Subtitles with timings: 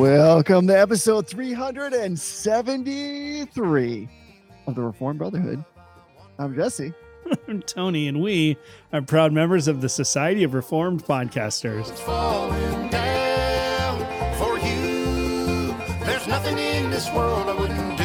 [0.00, 4.08] Welcome to episode 373
[4.66, 5.62] of the Reformed Brotherhood.
[6.38, 6.94] I'm Jesse.
[7.48, 8.56] I'm Tony, and we
[8.94, 11.90] are proud members of the Society of Reformed Podcasters.
[11.90, 13.98] It's falling down
[14.38, 15.74] for you.
[16.06, 18.04] There's nothing in this world I wouldn't do.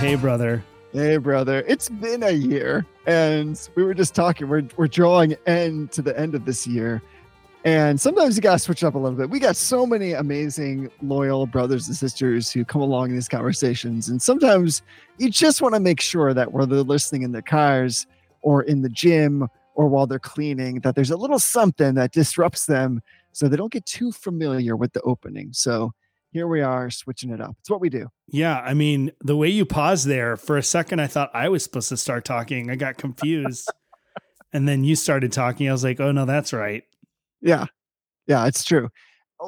[0.00, 0.64] Hey, brother.
[0.94, 1.62] Hey, brother.
[1.68, 4.48] It's been a year, and we were just talking.
[4.48, 7.02] We're, we're drawing end to the end of this year.
[7.64, 9.30] And sometimes you got to switch up a little bit.
[9.30, 14.08] We got so many amazing, loyal brothers and sisters who come along in these conversations.
[14.08, 14.82] And sometimes
[15.18, 18.06] you just want to make sure that whether they're listening in their cars
[18.40, 22.66] or in the gym or while they're cleaning, that there's a little something that disrupts
[22.66, 25.52] them so they don't get too familiar with the opening.
[25.52, 25.92] So
[26.32, 27.54] here we are switching it up.
[27.60, 28.08] It's what we do.
[28.26, 31.62] Yeah, I mean, the way you paused there for a second, I thought I was
[31.62, 32.70] supposed to start talking.
[32.70, 33.70] I got confused.
[34.52, 35.68] and then you started talking.
[35.68, 36.84] I was like, oh, no, that's right.
[37.42, 37.66] Yeah.
[38.28, 38.90] Yeah, it's true.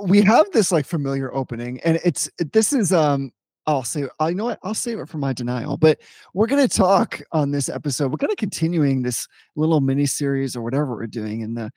[0.05, 3.33] We have this like familiar opening, and it's this is um
[3.67, 6.01] I'll say I know what I'll save it for my denial, but
[6.35, 8.11] we're gonna talk on this episode.
[8.13, 11.71] We're gonna continuing this little mini series or whatever we're doing in the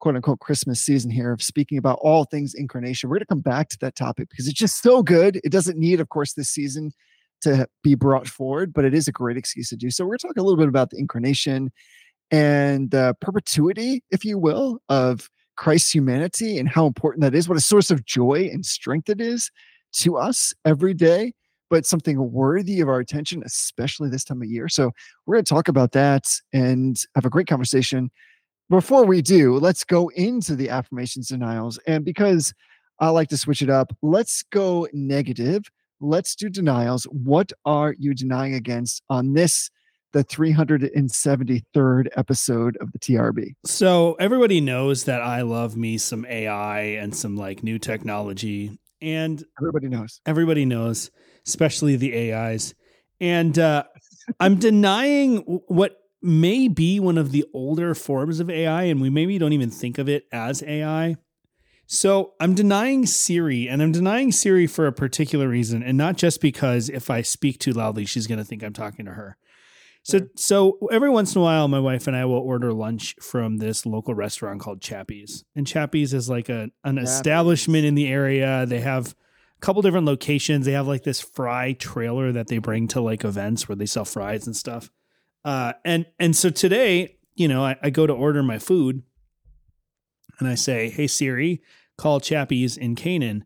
[0.00, 3.10] quote unquote Christmas season here of speaking about all things incarnation.
[3.10, 5.40] We're gonna come back to that topic because it's just so good.
[5.44, 6.92] It doesn't need, of course, this season
[7.42, 10.04] to be brought forward, but it is a great excuse to do so.
[10.04, 11.72] We're gonna talk a little bit about the incarnation
[12.30, 15.28] and the perpetuity, if you will, of
[15.60, 19.20] Christ's humanity and how important that is, what a source of joy and strength it
[19.20, 19.50] is
[19.92, 21.34] to us every day,
[21.68, 24.70] but something worthy of our attention, especially this time of year.
[24.70, 24.90] So,
[25.26, 28.10] we're going to talk about that and have a great conversation.
[28.70, 31.78] Before we do, let's go into the affirmations denials.
[31.86, 32.54] And because
[32.98, 35.64] I like to switch it up, let's go negative.
[36.00, 37.04] Let's do denials.
[37.04, 39.70] What are you denying against on this?
[40.12, 43.54] The 373rd episode of the TRB.
[43.64, 48.78] So everybody knows that I love me some AI and some like new technology.
[49.02, 50.20] And everybody knows.
[50.26, 51.10] Everybody knows,
[51.46, 52.74] especially the AIs.
[53.20, 53.84] And uh,
[54.38, 55.38] I'm denying
[55.68, 59.70] what may be one of the older forms of AI, and we maybe don't even
[59.70, 61.16] think of it as AI.
[61.86, 66.40] So I'm denying Siri, and I'm denying Siri for a particular reason, and not just
[66.40, 69.36] because if I speak too loudly, she's going to think I'm talking to her.
[70.02, 73.58] So so every once in a while, my wife and I will order lunch from
[73.58, 77.10] this local restaurant called Chappie's, and Chappie's is like a an Chappie's.
[77.10, 78.64] establishment in the area.
[78.66, 80.64] They have a couple different locations.
[80.64, 84.06] They have like this fry trailer that they bring to like events where they sell
[84.06, 84.90] fries and stuff.
[85.44, 89.02] Uh, and and so today, you know, I, I go to order my food,
[90.38, 91.62] and I say, "Hey Siri,
[91.98, 93.44] call Chappie's in Canaan."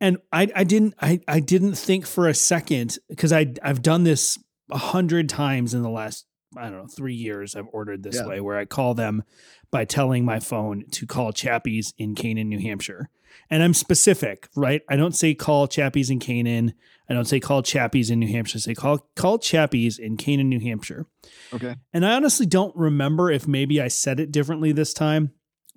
[0.00, 4.02] And I, I didn't I, I didn't think for a second because I I've done
[4.02, 4.38] this
[4.70, 6.26] a hundred times in the last
[6.56, 8.26] I don't know three years I've ordered this yeah.
[8.26, 9.24] way where I call them
[9.70, 13.10] by telling my phone to call Chappie's in Canaan, New Hampshire.
[13.50, 14.82] And I'm specific, right?
[14.88, 16.74] I don't say call Chappie's in Canaan.
[17.08, 18.58] I don't say call Chappie's in New Hampshire.
[18.58, 21.06] I say call call Chappie's in Canaan, New Hampshire.
[21.52, 21.74] Okay.
[21.92, 25.32] And I honestly don't remember if maybe I said it differently this time,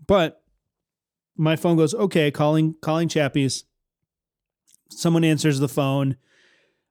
[0.06, 0.44] but
[1.36, 3.66] my phone goes, okay, calling calling Chappie's.
[4.90, 6.18] Someone answers the phone.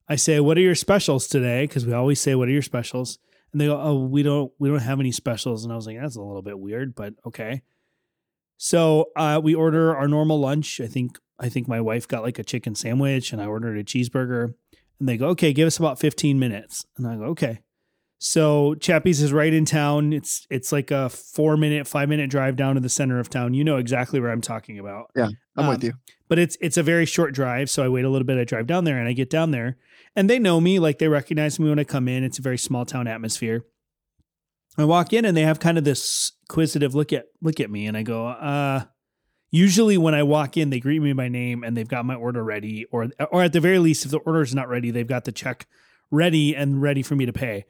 [0.08, 3.18] I say, "What are your specials today?" Because we always say, "What are your specials?"
[3.52, 5.98] And they go, "Oh, we don't we don't have any specials." And I was like,
[6.00, 7.62] "That's a little bit weird, but okay."
[8.56, 10.80] So uh, we order our normal lunch.
[10.80, 13.84] I think I think my wife got like a chicken sandwich, and I ordered a
[13.84, 14.54] cheeseburger.
[14.98, 17.60] And they go, "Okay, give us about fifteen minutes." And I go, "Okay."
[18.18, 20.12] So Chappie's is right in town.
[20.12, 23.52] It's it's like a four minute, five minute drive down to the center of town.
[23.52, 25.10] You know exactly where I'm talking about.
[25.14, 25.92] Yeah, I'm um, with you.
[26.28, 28.38] But it's it's a very short drive, so I wait a little bit.
[28.38, 29.76] I drive down there, and I get down there,
[30.16, 30.78] and they know me.
[30.78, 32.24] Like they recognize me when I come in.
[32.24, 33.64] It's a very small town atmosphere.
[34.78, 37.86] I walk in, and they have kind of this inquisitive look at look at me,
[37.86, 38.84] and I go, uh.
[39.52, 42.42] Usually, when I walk in, they greet me by name, and they've got my order
[42.42, 45.24] ready, or or at the very least, if the order is not ready, they've got
[45.24, 45.66] the check
[46.10, 47.64] ready and ready for me to pay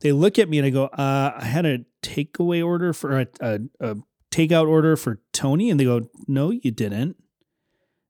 [0.00, 3.26] they look at me and I go, uh, I had a takeaway order for a,
[3.40, 3.96] a, a
[4.30, 5.70] takeout order for Tony.
[5.70, 7.16] And they go, No, you didn't.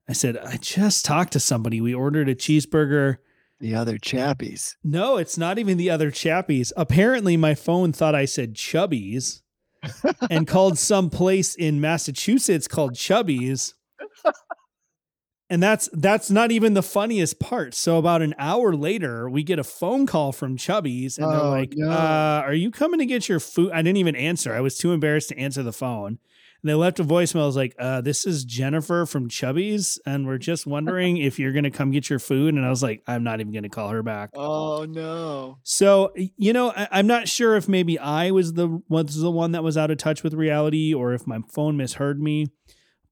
[0.08, 1.80] I said, I just talked to somebody.
[1.80, 3.18] We ordered a cheeseburger.
[3.60, 4.74] The other chappies.
[4.82, 6.72] No, it's not even the other chappies.
[6.76, 9.42] Apparently, my phone thought I said chubbies
[10.30, 13.74] and called some place in Massachusetts called Chubbies
[15.50, 17.74] and that's that's not even the funniest part.
[17.74, 21.50] So about an hour later, we get a phone call from Chubby's, and they're oh,
[21.50, 21.90] like, no.
[21.90, 24.54] uh, "Are you coming to get your food?" I didn't even answer.
[24.54, 26.18] I was too embarrassed to answer the phone.
[26.62, 27.42] And they left a voicemail.
[27.42, 31.52] I was like, uh, "This is Jennifer from Chubby's, and we're just wondering if you're
[31.52, 34.02] gonna come get your food." And I was like, "I'm not even gonna call her
[34.02, 35.58] back." Oh no!
[35.62, 39.52] So you know, I, am not sure if maybe I was the was the one
[39.52, 42.48] that was out of touch with reality, or if my phone misheard me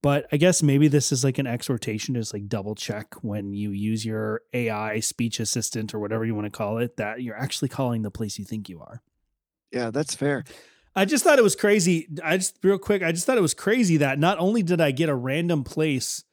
[0.02, 3.52] But I guess maybe this is like an exhortation to just like double check when
[3.52, 7.36] you use your AI speech assistant or whatever you want to call it that you're
[7.36, 9.02] actually calling the place you think you are.
[9.72, 10.44] Yeah, that's fair.
[10.98, 12.08] I just thought it was crazy.
[12.24, 14.90] I just real quick, I just thought it was crazy that not only did I
[14.90, 16.24] get a random place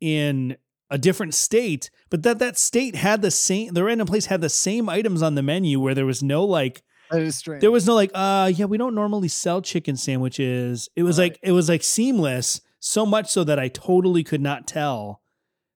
[0.00, 0.56] in
[0.90, 4.48] a different state, but that that state had the same the random place had the
[4.48, 7.60] same items on the menu where there was no like That is strange.
[7.60, 10.88] there was no like uh yeah, we don't normally sell chicken sandwiches.
[10.96, 11.32] It was Right.
[11.32, 15.20] like it was like seamless so much so that I totally could not tell.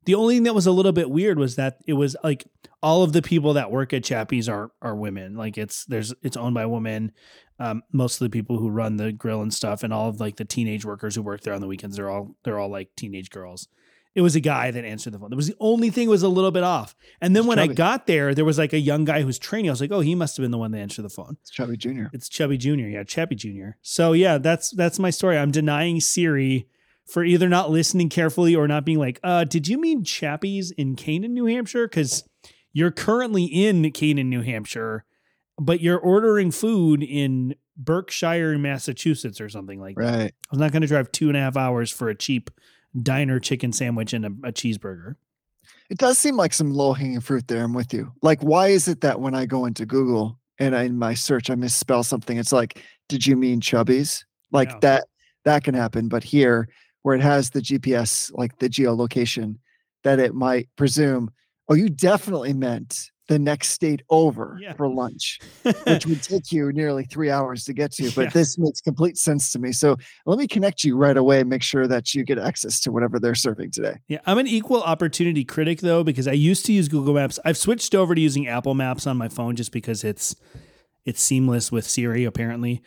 [0.06, 2.44] The only thing that was a little bit weird was that it was like
[2.82, 5.36] all of the people that work at Chappie's are are women.
[5.36, 7.12] Like it's there's it's owned by women.
[7.58, 10.36] Um, most of the people who run the grill and stuff, and all of like
[10.36, 13.30] the teenage workers who work there on the weekends, they're all they're all like teenage
[13.30, 13.68] girls.
[14.14, 15.30] It was a guy that answered the phone.
[15.30, 16.94] That was the only thing was a little bit off.
[17.20, 19.70] And then It's when I got there, there was like a young guy who's training.
[19.70, 21.36] I was like, oh, he must have been the one that answered the phone.
[21.40, 22.04] It's Chubby Jr.
[22.12, 22.70] It's Chubby Jr.
[22.86, 23.70] Yeah, Chubby Jr.
[23.82, 25.36] So yeah, that's that's my story.
[25.36, 26.68] I'm denying Siri
[27.06, 30.96] for either not listening carefully or not being like, uh, did you mean Chappie's in
[30.96, 31.86] Canaan, New Hampshire?
[31.86, 32.24] Because
[32.72, 35.04] you're currently in Canaan, New Hampshire,
[35.58, 40.02] but you're ordering food in Berkshire, Massachusetts, or something like that.
[40.02, 40.34] Right.
[40.34, 42.50] I was not going to drive two and a half hours for a cheap
[43.00, 45.16] diner chicken sandwich and a, a cheeseburger.
[45.90, 47.64] It does seem like some low hanging fruit there.
[47.64, 48.12] I'm with you.
[48.22, 51.50] Like, why is it that when I go into Google and I, in my search
[51.50, 54.24] I misspell something, it's like, did you mean chubbies?
[54.50, 55.04] Like that
[55.44, 56.08] that can happen.
[56.08, 56.68] But here,
[57.02, 59.56] where it has the GPS, like the geolocation,
[60.04, 61.30] that it might presume,
[61.68, 64.74] oh, you definitely meant the next state over Yeah.
[64.74, 65.40] for lunch,
[65.86, 68.10] which would take you nearly three hours to get to.
[68.12, 68.30] But Yeah.
[68.30, 69.72] this makes complete sense to me.
[69.72, 71.42] So let me connect you right away.
[71.42, 73.96] Make sure that you get access to whatever they're serving today.
[74.08, 77.38] Yeah, I'm an equal opportunity critic though because I used to use Google Maps.
[77.44, 80.36] I've switched over to using Apple Maps on my phone just because it's
[81.06, 82.82] it's seamless with Siri apparently.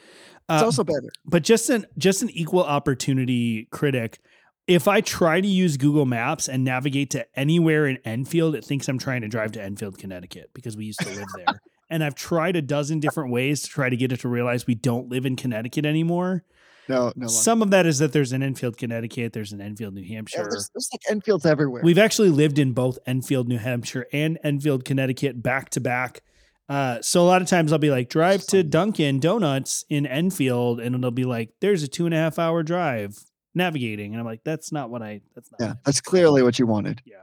[0.49, 1.09] It's Uh, also better.
[1.25, 4.19] but just an just an equal opportunity critic.
[4.67, 8.89] If I try to use Google Maps and navigate to anywhere in Enfield, it thinks
[8.89, 11.61] I'm trying to drive to Enfield, Connecticut because we used to live there.
[11.89, 14.75] and I've tried a dozen different ways to try to get it to realize we
[14.75, 16.43] don't live in Connecticut anymore.
[16.89, 17.27] No, no.
[17.27, 20.47] Some of that is that there's an Enfield, Connecticut, there's an Enfield, New Yeah, Hampshire.
[20.49, 21.81] there's, there's like Enfields everywhere.
[21.83, 26.21] We've actually lived in both Enfield, New Hampshire and Enfield, Connecticut back to back.
[26.69, 30.79] Uh, so a lot of times I'll be like, drive to Dunkin' Donuts in Enfield,
[30.81, 33.17] and it'll be like, there's a two and a half hour drive
[33.57, 34.13] navigating.
[34.13, 35.59] And I'm like, that's not what I, that's not.
[35.59, 37.01] yeah, that's clearly what you wanted.
[37.05, 37.17] Yeah.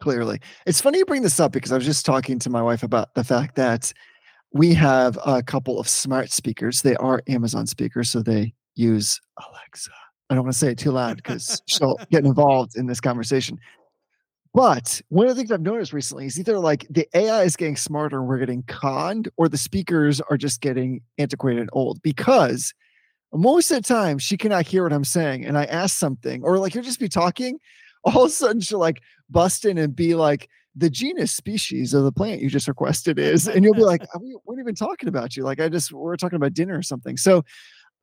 [0.00, 0.40] Clearly.
[0.64, 3.14] It's funny you bring this up because I was just talking to my wife about
[3.14, 3.92] the fact that
[4.52, 6.82] we have a couple of smart speakers.
[6.82, 9.90] They are Amazon speakers, so they use Alexa.
[10.30, 13.58] I don't want to say it too loud because she'll get involved in this conversation.
[14.54, 17.76] But one of the things I've noticed recently is either like the AI is getting
[17.76, 22.72] smarter and we're getting conned, or the speakers are just getting antiquated and old because
[23.32, 25.44] most of the time she cannot hear what I'm saying.
[25.44, 27.58] And I ask something, or like you'll just be talking,
[28.04, 32.04] all of a sudden she'll like bust in and be like, the genus species of
[32.04, 35.08] the plant you just requested is, and you'll be like, "Uh, we weren't even talking
[35.08, 35.42] about you.
[35.42, 37.16] Like I just we we're talking about dinner or something.
[37.16, 37.42] So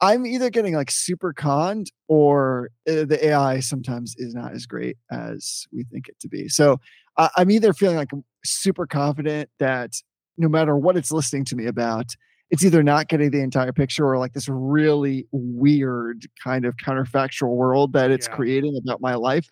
[0.01, 4.97] I'm either getting like super conned or uh, the AI sometimes is not as great
[5.09, 6.49] as we think it to be.
[6.49, 6.79] So
[7.17, 9.93] I'm either feeling like I'm super confident that
[10.37, 12.07] no matter what it's listening to me about,
[12.51, 17.55] it's either not getting the entire picture or like this really weird kind of counterfactual
[17.55, 18.35] world that it's Yeah.
[18.35, 19.49] creating about my life.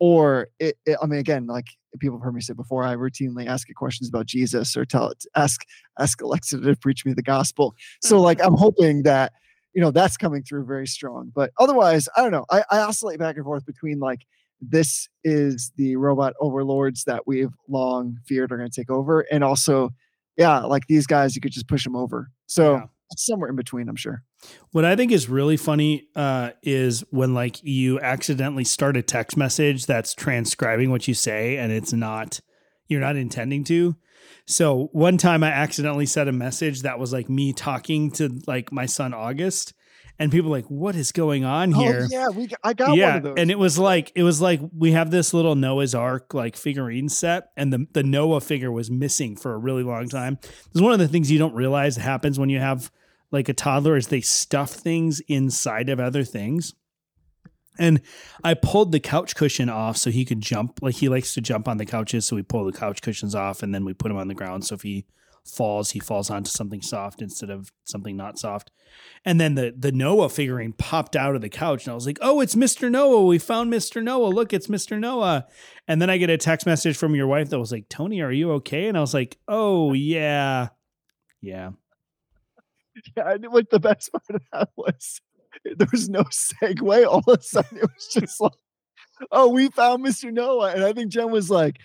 [0.00, 1.66] Or it, it, I mean, again, like
[1.98, 5.08] people have heard me say before, I routinely ask it questions about Jesus or tell
[5.08, 5.64] it, ask,
[5.98, 7.74] ask Alexa to preach me the gospel.
[8.02, 9.32] So like, I'm hoping that,
[9.74, 11.32] you know, that's coming through very strong.
[11.34, 12.44] But otherwise, I don't know.
[12.50, 14.20] I, I oscillate back and forth between like,
[14.60, 19.20] this is the robot overlords that we've long feared are going to take over.
[19.32, 19.90] And also,
[20.38, 22.30] yeah, like these guys, you could just push them over.
[22.46, 22.84] So Yeah.
[23.16, 24.22] somewhere in between, I'm sure.
[24.70, 29.36] What I think is really funny uh, is when like you accidentally start a text
[29.36, 32.40] message that's transcribing what you say and it's not
[32.86, 33.96] you're not intending to.
[34.46, 38.72] So one time I accidentally sent a message that was like me talking to like
[38.72, 39.74] my son August
[40.18, 42.02] and people like what is going on oh, here?
[42.02, 43.34] Oh, yeah, we I got one yeah, of those.
[43.38, 47.08] and it was like it was like we have this little Noah's Ark like figurine
[47.08, 50.38] set, and the the Noah figure was missing for a really long time.
[50.70, 52.90] It's one of the things you don't realize happens when you have
[53.30, 56.74] like a toddler is they stuff things inside of other things.
[57.80, 58.00] And
[58.42, 60.80] I pulled the couch cushion off so he could jump.
[60.82, 63.62] Like he likes to jump on the couches, so we pull the couch cushions off
[63.62, 64.66] and then we put him on the ground.
[64.66, 65.06] So if he
[65.48, 68.70] falls, he falls onto something soft instead of something not soft.
[69.24, 72.18] And then the the Noah figurine popped out of the couch, and I was like,
[72.20, 72.90] "Oh, it's Mr.
[72.90, 73.24] Noah!
[73.24, 74.02] We found Mr.
[74.02, 74.28] Noah!
[74.28, 74.98] Look, it's Mr.
[74.98, 75.46] Noah!"
[75.86, 78.32] And then I get a text message from your wife that was like, "Tony, are
[78.32, 80.68] you okay?" And I was like, "Oh yeah,
[81.40, 81.70] yeah."
[83.16, 85.20] yeah, I knew what the best part of that was.
[85.64, 87.06] there was no segue.
[87.06, 88.52] All of a sudden, it was just like,
[89.30, 90.32] "Oh, we found Mr.
[90.32, 91.78] Noah," and I think Jen was like,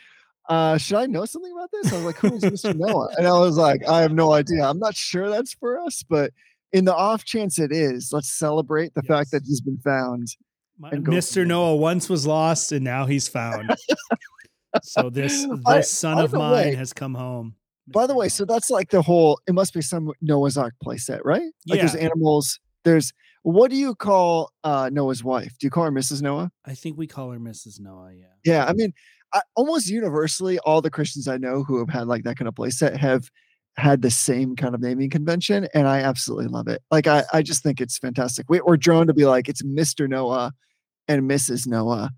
[0.49, 2.75] uh, "Should I know something about this?" I was like, "Who is Mr.
[2.75, 4.63] Noah?" And I was like, "I have no idea.
[4.63, 6.31] I'm not sure that's for us, but
[6.71, 10.27] in the off chance it is, let's celebrate the fact that he's been found."
[10.79, 11.45] My- and go from Mr.
[11.47, 13.75] Noah once was lost and now he's found.
[14.81, 17.55] so this this son of mine way- has come home.
[17.87, 19.39] By the way, so that's like the whole.
[19.45, 21.51] It must be some Noah's Ark playset, right?
[21.67, 22.59] Like there's animals.
[22.85, 23.11] There's
[23.43, 25.53] what do you call uh Noah's wife?
[25.59, 26.21] Do you call her Mrs.
[26.21, 26.49] Noah?
[26.65, 27.81] I think we call her Mrs.
[27.81, 28.11] Noah.
[28.13, 28.25] Yeah.
[28.45, 28.93] Yeah, I mean,
[29.33, 32.55] I, almost universally, all the Christians I know who have had like that kind of
[32.55, 33.29] playset have
[33.77, 36.81] had the same kind of naming convention, and I absolutely love it.
[36.91, 38.45] Like, I, I just think it's fantastic.
[38.49, 40.07] We, we're drawn to be like it's Mr.
[40.07, 40.53] Noah
[41.07, 41.65] and Mrs.
[41.67, 42.11] Noah,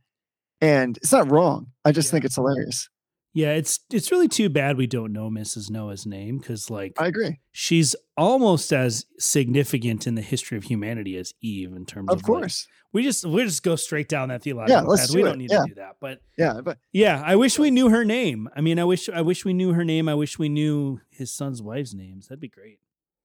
[0.62, 1.67] and it's not wrong.
[1.86, 2.12] I just Yeah.
[2.13, 2.89] think it's hilarious.
[3.38, 5.70] Yeah, it's it's really too bad we don't know Mrs.
[5.70, 7.42] Noah's name because like I agree.
[7.51, 12.24] she's almost as significant in the history of humanity as Eve in terms of Of
[12.24, 15.15] like- course, we just we just go straight down that theological let's path.
[15.15, 15.63] We do don't need Yeah.
[15.63, 15.98] to do that.
[16.00, 18.48] But yeah, but yeah, I wish we knew her name.
[18.56, 20.08] I mean, I wish I wish we knew her name.
[20.08, 22.27] I wish we knew his son's wife's names.
[22.30, 22.80] That'd be great.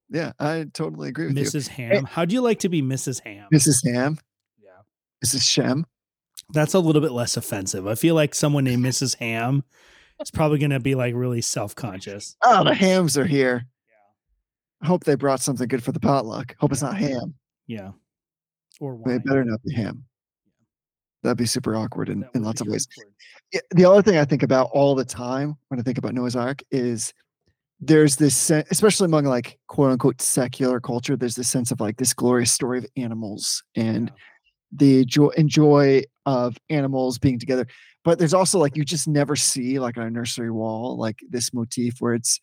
[0.09, 1.69] yeah, I totally agree with you, Mrs.
[1.69, 2.03] Ham.
[2.03, 3.21] How'd you like to be Mrs.
[3.23, 3.47] Ham?
[3.53, 3.77] Mrs.
[3.89, 4.17] Ham,
[4.61, 4.71] Yeah.
[5.25, 5.41] Mrs.
[5.49, 5.85] Shem.
[6.49, 7.87] That's a little bit less offensive.
[7.87, 9.15] I feel like someone named Mrs.
[9.19, 9.63] Ham
[10.21, 12.35] is probably going to be like really self conscious.
[12.43, 13.65] Oh, the hams are here.
[13.87, 14.85] Yeah.
[14.85, 16.55] I hope they brought something good for the potluck.
[16.59, 17.33] Hope it's not ham.
[17.67, 17.91] Yeah.
[18.79, 20.03] Or They better not be ham.
[21.23, 22.87] That'd be super awkward in, in lots of ways.
[23.53, 26.35] Yeah, the other thing I think about all the time when I think about Noah's
[26.35, 27.13] Ark is
[27.79, 31.97] there's this, sen- especially among like quote unquote secular culture, there's this sense of like
[31.97, 34.15] this glorious story of animals and Yeah.
[34.71, 37.67] The joy and joy of animals being together.
[38.03, 41.53] But there's also like you just never see like on a nursery wall like this
[41.53, 42.39] motif where it's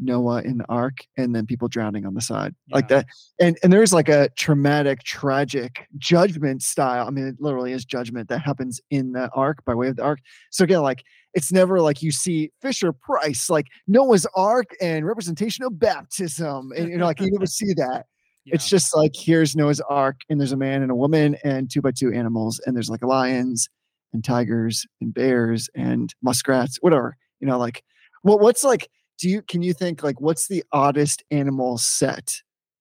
[0.00, 3.06] Noah in the ark and then people drowning on the side like that.
[3.38, 7.06] And and there's like a traumatic, tragic judgment style.
[7.06, 10.02] I mean, it literally is judgment that happens in the ark by way of the
[10.02, 10.20] ark.
[10.50, 11.02] So again, like
[11.34, 16.72] it's never like you see Fisher Price, like Noah's Ark and representation of baptism.
[16.76, 18.06] And you know, like you never see that.
[18.46, 21.80] It's just like here's Noah's Ark, and there's a man and a woman and two
[21.82, 23.68] by two animals, and there's like lions
[24.12, 27.16] and tigers and bears and muskrats, whatever.
[27.40, 27.82] You know, like
[28.22, 32.32] what what's like, do you can you think like what's the oddest animal set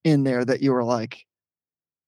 [0.04, 1.26] in there that you were like?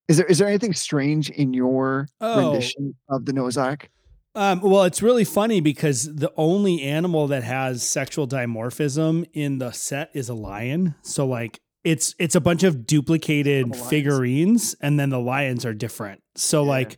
[0.08, 2.52] Is there is there anything strange in your Oh.
[2.52, 3.90] rendition of the Noah's Ark?
[4.34, 9.72] Um, well, it's really funny because the only animal that has sexual dimorphism in the
[9.72, 10.96] set is a lion.
[11.02, 16.22] So like it's it's a bunch of duplicated figurines and then the lions are different.
[16.36, 16.70] So Yeah.
[16.70, 16.98] like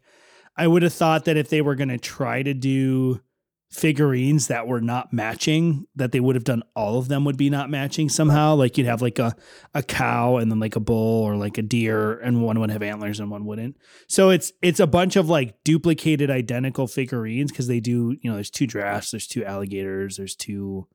[0.57, 3.21] I would have thought that if they were going to try to do
[3.71, 7.49] figurines that were not matching that they would have done all of them would be
[7.49, 8.53] not matching somehow.
[8.53, 9.35] Like you'd have like a
[9.73, 12.83] a cow and then like a bull or like a deer and one would have
[12.83, 13.75] antlers and one wouldn't.
[14.07, 18.35] So it's it's a bunch of like duplicated identical figurines because they do you know
[18.35, 20.87] there's two giraffes there's two alligators there's two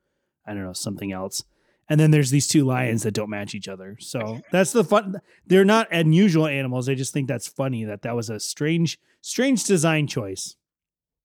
[0.47, 1.43] i don't know something else
[1.89, 5.21] and then there's these two lions that don't match each other so that's the fun
[5.47, 9.65] they're not unusual animals i just think that's funny that that was a strange strange
[9.65, 10.57] design choice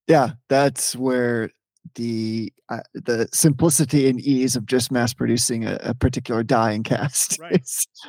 [0.08, 1.50] Yeah, that's where
[1.96, 6.86] the uh, the simplicity and ease of just mass producing a, a particular die and
[6.86, 7.62] cast Right.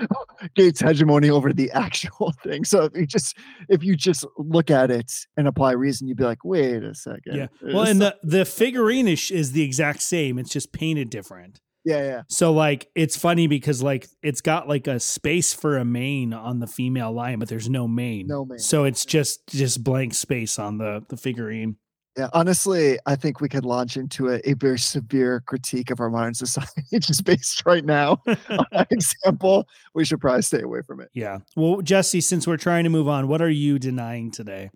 [0.54, 2.64] Gates' hegemony over the actual thing.
[2.64, 3.36] So if you just
[3.68, 7.34] if you just look at it and apply reason, you'd be like, wait a second.
[7.36, 11.60] yeah well and the the figurine is, is the exact same it's just painted different
[11.84, 15.84] yeah, yeah, So like it's funny because like it's got like a space for a
[15.84, 18.26] mane on the female lion, but there's no mane.
[18.26, 18.58] No mane.
[18.58, 21.76] So it's just just blank space on the the figurine.
[22.16, 22.28] yeah.
[22.32, 26.34] Honestly, I think we could launch into a, a very severe critique of our modern
[26.34, 29.66] society just based right now on that example.
[29.94, 31.10] We should probably stay away from it.
[31.12, 31.38] yeah.
[31.54, 34.70] Well, Jesse, since we're trying to move on, what are you denying today?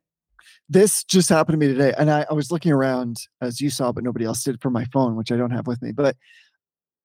[0.68, 3.90] this just happened to me today and I, I was looking around as you saw
[3.90, 6.14] but nobody else did for my phone which i don't have with me but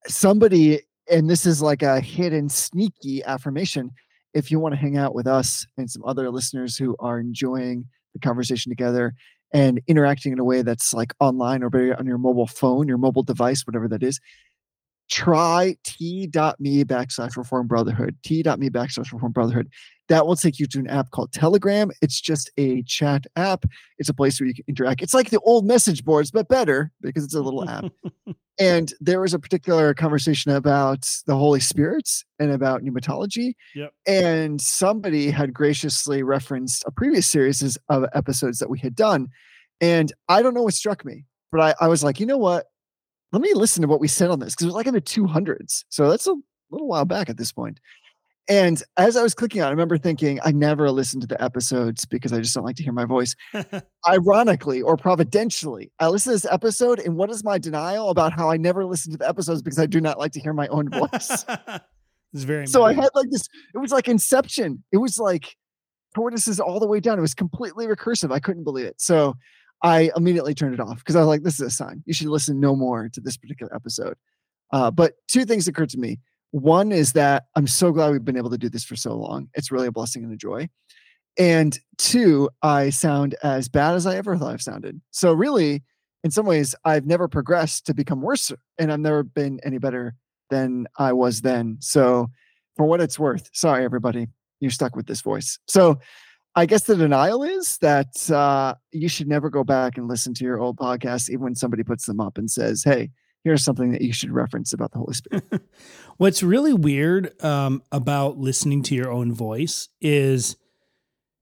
[0.08, 3.92] somebody and this is like a hidden sneaky affirmation
[4.34, 7.86] if you want to hang out with us and some other listeners who are enjoying
[8.14, 9.14] the conversation together
[9.54, 13.24] and interacting in a way that's like online or on your mobile phone your mobile
[13.24, 14.20] device whatever that is
[15.10, 19.70] try t.me backslash reform brotherhood t.me backslash reform brotherhood.
[20.10, 21.92] That will take you to an app called telegram.
[22.02, 23.66] It's just a chat app.
[23.98, 25.02] It's a place where you can interact.
[25.02, 27.86] It's like the old message boards but better because it's a little app.
[28.60, 33.56] And there was a particular conversation about the holy spirits and about pneumatology.
[33.74, 33.94] Yep.
[34.06, 39.30] and somebody had graciously referenced a previous series of episodes that we had done.
[39.82, 42.68] And i don't know what struck me but i, I was like you know what
[43.34, 45.02] let me listen to what we said on this because it was like in the
[45.02, 46.36] 200s so that's a
[46.74, 47.80] little while back at this point.
[48.50, 52.04] And as I was clicking on, I remember thinking, I never listen to the episodes
[52.04, 53.38] because I just don't like to hear my voice.
[54.08, 58.52] Ironically or providentially, I listened to this episode, and what is my denial about how
[58.52, 60.90] I never listen to the episodes because I do not like to hear my own
[60.90, 61.46] voice?
[62.34, 64.84] it's very so I had like this, it was like Inception.
[64.92, 65.56] It was like
[66.14, 67.18] tortoises all the way down.
[67.18, 68.34] It was completely recursive.
[68.34, 69.00] I couldn't believe it.
[69.00, 69.36] So
[69.84, 72.04] I immediately turned it off because I was like, this is a sign.
[72.06, 74.16] You should listen no more to this particular episode.
[74.72, 76.20] Uh, but two things occurred to me.
[76.52, 79.50] One is that I'm so glad we've been able to do this for so long.
[79.56, 80.70] It's really a blessing and a joy.
[81.38, 85.02] And two, I sound as bad as I ever thought I've sounded.
[85.12, 85.84] So really,
[86.24, 90.16] in some ways, I've never progressed to become worse, and I've never been any better
[90.50, 91.78] than I was then.
[91.82, 92.30] So,
[92.78, 94.28] for what it's worth, sorry everybody,
[94.60, 95.60] you're stuck with this voice.
[95.68, 96.00] So,
[96.56, 100.44] I guess the denial is that uh, you should never go back and listen to
[100.44, 103.10] your old podcasts, even when somebody puts them up and says, "Hey,
[103.44, 105.46] here's something that you should reference about the Holy Spirit."
[106.18, 110.56] What's really weird um, about listening to your own voice is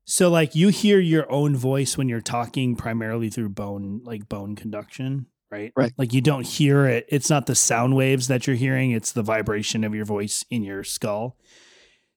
[0.06, 4.56] so like you hear your own voice when you're talking primarily through bone like bone
[4.56, 5.74] conduction, right?
[5.76, 5.92] Right.
[5.98, 7.06] Like you don't hear it.
[7.10, 10.64] It's not the sound waves that you're hearing, it's the vibration of your voice in
[10.64, 11.38] your skull.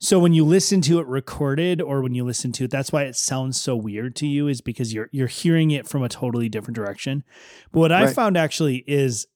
[0.01, 3.05] So when you listen to it recorded or when you listen to it, that's why
[3.05, 6.49] it sounds so weird to you is because you're you're hearing it from a totally
[6.49, 7.25] different direction.
[7.73, 9.27] But what I found actually is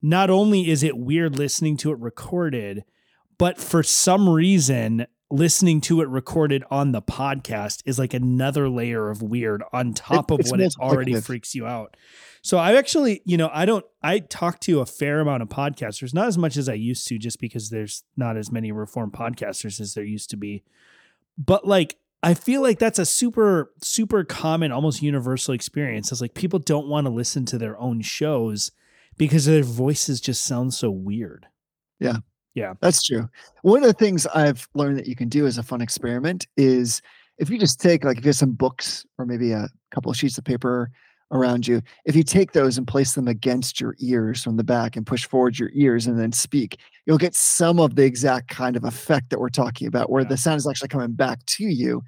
[0.00, 2.84] not only is it weird listening to it recorded,
[3.38, 9.08] but for some reason listening to it recorded on the podcast is like another layer
[9.08, 11.96] of weird on top of what it already freaks you out.
[12.42, 16.12] So I actually, you know, I don't I talk to a fair amount of podcasters,
[16.12, 19.80] not as much as I used to just because there's not as many reformed podcasters
[19.80, 20.64] as there used to be.
[21.38, 26.10] But like I feel like that's a super super common almost universal experience.
[26.10, 28.72] It's like people don't want to listen to their own shows
[29.16, 31.46] because their voices just sound so weird.
[32.00, 32.18] Yeah.
[32.54, 32.74] Yeah.
[32.80, 33.28] That's true.
[33.62, 37.02] One of the things I've learned that you can do as a fun experiment is
[37.38, 40.16] if you just take like if you have some books or maybe a couple of
[40.16, 40.90] sheets of paper
[41.32, 44.96] around you, if you take those and place them against your ears from the back
[44.96, 48.76] and push forward your ears and then speak, you'll get some of the exact kind
[48.76, 50.28] of effect that we're talking about, where Yeah.
[50.28, 52.02] the sound is actually coming back to you.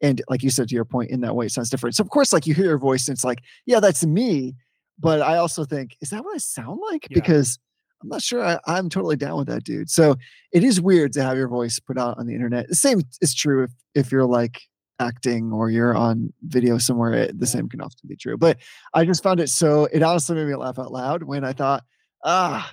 [0.00, 1.96] And like you said to your point, in that way, it sounds different.
[1.96, 4.54] So of course, like you hear your voice and it's like, yeah, that's me.
[5.00, 7.08] But I also think, is that what I sound like?
[7.10, 7.14] Yeah.
[7.14, 7.58] Because
[8.00, 9.90] I'm not sure I, I'm totally down with that, dude.
[9.90, 10.14] So
[10.52, 12.68] it is weird to have your voice put out on the internet.
[12.68, 14.60] The same is true if if you're like
[14.98, 17.12] acting or you're on video somewhere.
[17.12, 17.50] It, the Yeah.
[17.52, 18.36] same can often be true.
[18.36, 18.58] But
[18.94, 19.84] I just found it so.
[19.92, 21.84] It honestly made me laugh out loud when I thought,
[22.24, 22.72] ah,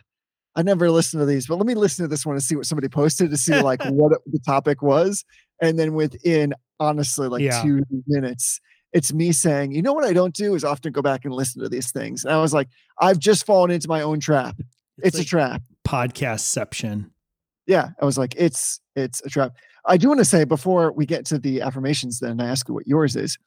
[0.56, 2.66] I never listened to these, but let me listen to this one and see what
[2.66, 5.24] somebody posted to see like what the topic was.
[5.62, 7.62] And then within honestly like Yeah.
[7.62, 8.60] two minutes,
[8.94, 11.62] it's me saying, you know what I don't do is often go back and listen
[11.62, 12.24] to these things.
[12.24, 12.70] And I was like,
[13.02, 14.56] I've just fallen into my own trap.
[15.00, 17.10] It's, a like trap podcastception.
[17.68, 19.54] Yeah i was like it's it's a trap.
[19.88, 22.74] I do want to say before we get to the affirmations then i ask you
[22.74, 23.38] what yours is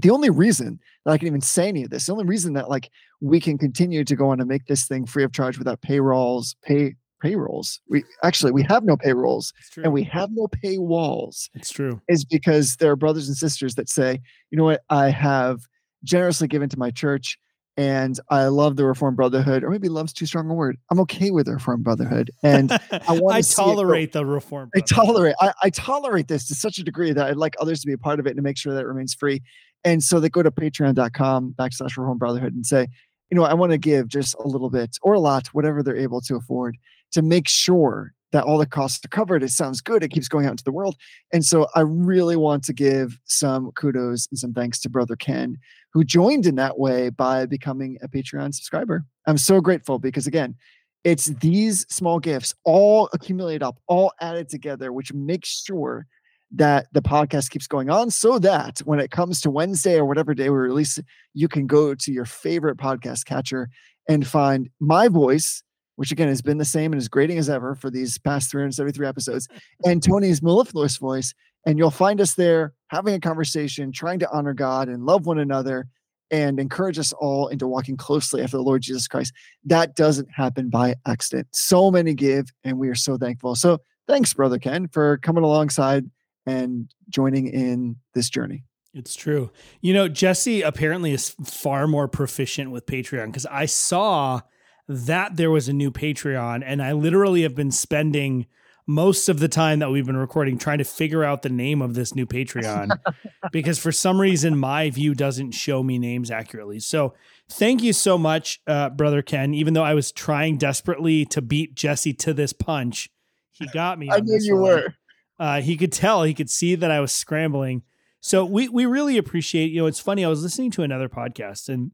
[0.00, 2.68] the only reason that i can even say any of this the only reason that
[2.70, 5.80] like we can continue to go on and make this thing free of charge without
[5.80, 11.70] payrolls pay payrolls we actually we have no payrolls and we have no paywalls it's
[11.70, 12.00] true.
[12.08, 15.60] is because there are brothers and sisters that say, you know what, I have
[16.04, 17.38] generously given to my church
[17.76, 20.78] and I love the Reformed Brotherhood, or maybe love's too strong a word.
[20.90, 22.30] I'm okay with the Reformed Brotherhood.
[22.42, 24.70] And I, wanna see tolerate the reform.
[24.74, 27.86] I tolerate I, I tolerate this to such a degree that I'd like others to
[27.86, 29.42] be a part of it and to make sure that it remains free.
[29.84, 32.88] And so they go to patreon.com backslash reform brotherhood and say,
[33.30, 35.96] you know, I want to give just a little bit or a lot, whatever they're
[35.96, 36.76] able to afford
[37.12, 39.42] to make sure that all the costs are covered.
[39.42, 40.02] It sounds good.
[40.02, 40.96] It keeps going out into the world.
[41.32, 45.58] And so I really want to give some kudos and some thanks to Brother Ken,
[45.92, 49.04] who joined in that way by becoming a Patreon subscriber.
[49.26, 50.56] I'm so grateful because, again,
[51.04, 56.06] it's these small gifts all accumulated up, all added together, which makes sure
[56.52, 60.34] that the podcast keeps going on so that when it comes to Wednesday or whatever
[60.34, 60.98] day we release
[61.34, 63.68] you can go to your favorite podcast catcher
[64.08, 65.62] and find my voice,
[65.96, 69.06] which again has been the same and as grating as ever for these past 373
[69.06, 69.48] episodes,
[69.84, 71.34] and Tony's mellifluous voice.
[71.66, 75.38] And you'll find us there having a conversation, trying to honor God and love one
[75.38, 75.88] another
[76.30, 79.32] and encourage us all into walking closely after the Lord Jesus Christ.
[79.64, 81.48] That doesn't happen by accident.
[81.52, 83.54] So many give, and we are so thankful.
[83.54, 83.78] So
[84.08, 86.08] thanks, Brother Ken, for coming alongside
[86.46, 88.64] and joining in this journey.
[88.94, 89.50] It's true.
[89.82, 94.40] You know, Jesse apparently is far more proficient with Patreon because I saw
[94.88, 98.46] that there was a new Patreon, and I literally have been spending
[98.86, 101.94] most of the time that we've been recording trying to figure out the name of
[101.94, 102.96] this new Patreon
[103.52, 106.78] because for some reason my view doesn't show me names accurately.
[106.78, 107.14] So
[107.48, 109.54] thank you so much, uh, brother Ken.
[109.54, 113.10] Even though I was trying desperately to beat Jesse to this punch,
[113.50, 114.08] he got me.
[114.12, 114.62] I knew you one.
[114.62, 114.94] were.
[115.38, 117.82] Uh, he could tell, he could see that I was scrambling.
[118.20, 119.70] So we we really appreciate.
[119.70, 120.24] You know, it's funny.
[120.24, 121.90] I was listening to another podcast, and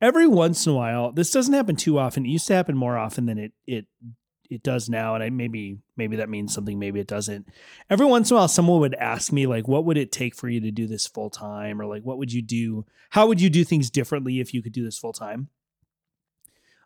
[0.00, 2.24] every once in a while, this doesn't happen too often.
[2.24, 3.86] It used to happen more often than it it
[4.48, 7.48] it does now, and I maybe maybe that means something, maybe it doesn't.
[7.90, 10.48] Every once in a while, someone would ask me like, "What would it take for
[10.48, 12.86] you to do this full time?" Or like, "What would you do?
[13.10, 15.48] How would you do things differently if you could do this full time?"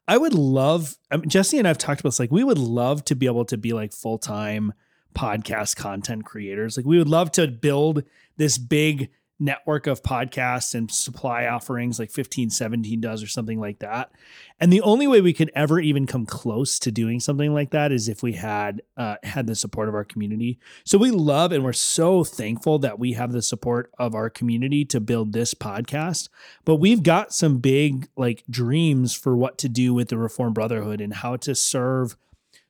[0.09, 2.19] I would love I mean, Jesse and I've talked about this.
[2.19, 4.73] Like, we would love to be able to be like full time
[5.15, 6.77] podcast content creators.
[6.77, 8.05] Like, we would love to build
[8.37, 14.13] this big network of podcasts and supply offerings like 1517 does or something like that.
[14.61, 17.91] And the only way we could ever even come close to doing something like that
[17.91, 20.59] is if we had uh, had the support of our community.
[20.85, 24.85] So we love and we're so thankful that we have the support of our community
[24.87, 26.29] to build this podcast.
[26.67, 31.01] But we've got some big like dreams for what to do with the reformed brotherhood
[31.01, 32.17] and how to serve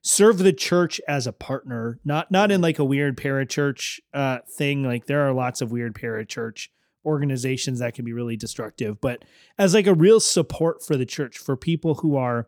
[0.03, 4.83] serve the church as a partner, not not in like a weird parachurch uh, thing.
[4.83, 6.69] Like there are lots of weird parachurch
[7.05, 9.25] organizations that can be really destructive, but
[9.59, 12.47] as like a real support for the church for people who are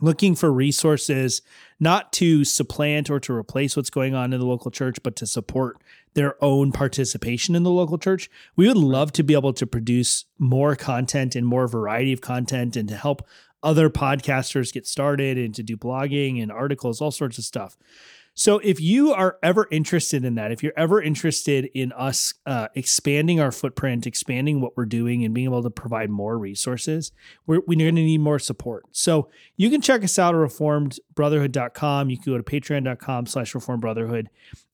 [0.00, 1.42] looking for resources
[1.78, 5.26] not to supplant or to replace what's going on in the local church but to
[5.26, 5.76] support
[6.14, 10.24] their own participation in the local church we would love to be able to produce
[10.38, 13.22] more content and more variety of content and to help
[13.62, 17.76] other podcasters get started and to do blogging and articles, all sorts of stuff.
[18.40, 22.68] So if you are ever interested in that, if you're ever interested in us uh,
[22.74, 27.12] expanding our footprint, expanding what we're doing, and being able to provide more resources,
[27.46, 28.84] we're, we're going to need more support.
[28.92, 32.08] So you can check us out at reformedbrotherhood.com.
[32.08, 34.28] You can go to patreon.com slash reformedbrotherhood.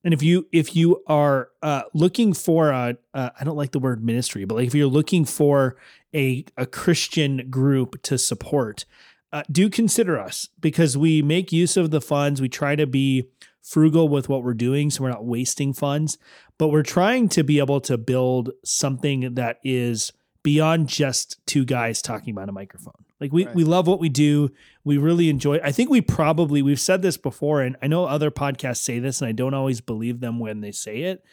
[0.05, 3.81] And if you if you are uh, looking for a, uh, I don't like the
[3.81, 5.77] word ministry, but like if you're looking for
[6.15, 8.85] a, a Christian group to support,
[9.33, 12.41] uh, do consider us because we make use of the funds.
[12.41, 13.27] We try to be
[13.67, 16.19] frugal with what we're doing so we're not wasting funds,
[16.57, 22.01] but we're trying to be able to build something that is beyond just two guys
[22.01, 22.93] talking about a microphone.
[23.21, 23.55] Like we, Right.
[23.57, 24.51] we love what we do.
[24.85, 25.59] We really enjoy.
[25.65, 29.21] I think we probably we've said this before, and I know other podcasts say this,
[29.21, 31.25] and I don't always believe them when they say it.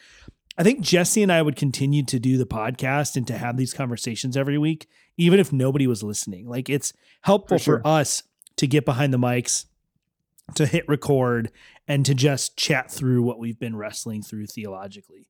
[0.58, 3.74] I think Jesse and I would continue to do the podcast and to have these
[3.74, 6.48] conversations every week, even if nobody was listening.
[6.48, 7.78] Like it's helpful For sure.
[7.80, 8.22] for us
[8.56, 9.66] to get behind the mics,
[10.54, 11.50] to hit record,
[11.88, 15.28] and to just chat through what we've been wrestling through theologically.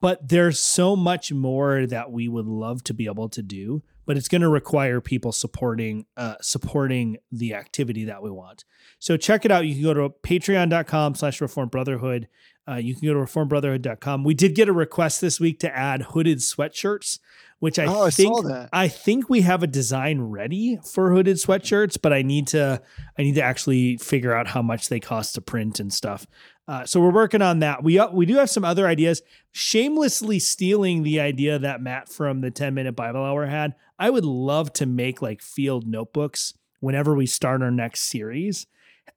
[0.00, 4.16] But there's so much more that we would love to be able to do, but
[4.16, 8.64] it's going to require people supporting uh, supporting the activity that we want.
[8.98, 9.64] So check it out.
[9.64, 12.28] You can go to patreon.com slash reform brotherhood.
[12.68, 14.24] Uh, you can go to reformbrotherhood.com.
[14.24, 17.20] We did get a request this week to add hooded sweatshirts,
[17.62, 18.70] which I oh, I think saw that.
[18.72, 22.82] I think we have a design ready for hooded sweatshirts, but I need to
[23.16, 26.26] I need to actually figure out how much they cost to print and stuff.
[26.66, 27.84] Uh, so we're working on that.
[27.84, 29.22] We uh, we do have some other ideas.
[29.52, 33.76] Shamelessly stealing the idea that Matt from the 10 minute Bible hour had.
[33.96, 38.66] I would love to make like field notebooks whenever we start our next series.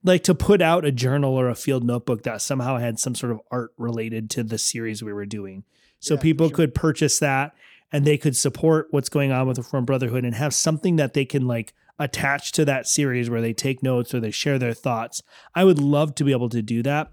[0.04, 3.32] Like to put out a journal or a field notebook that somehow had some sort
[3.32, 5.64] of art related to the series we were doing.
[6.00, 6.58] So Yeah, people sure.
[6.58, 7.56] could purchase that
[7.92, 11.14] and they could support what's going on with the Reformed Brotherhood and have something that
[11.14, 14.74] they can like attach to that series where they take notes or they share their
[14.74, 15.22] thoughts.
[15.54, 17.12] I would love to be able to do that.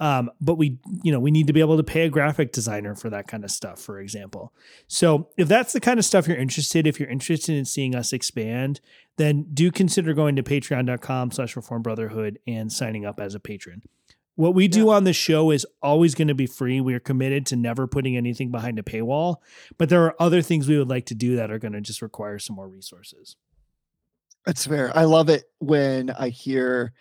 [0.00, 2.94] Um, but we, you know, we need to be able to pay a graphic designer
[2.94, 4.52] for that kind of stuff, for example.
[4.86, 8.12] So if that's the kind of stuff you're interested, if you're interested in seeing us
[8.12, 8.80] expand,
[9.16, 13.82] then do consider going to patreon.com slash reform brotherhood and signing up as a patron.
[14.38, 16.80] What we do on the show is always going to be free.
[16.80, 19.38] We are committed to never putting anything behind a paywall,
[19.78, 22.02] but there are other things we would like to do that are going to just
[22.02, 23.34] require some more resources.
[24.46, 24.96] That's fair.
[24.96, 26.92] I love it when I hear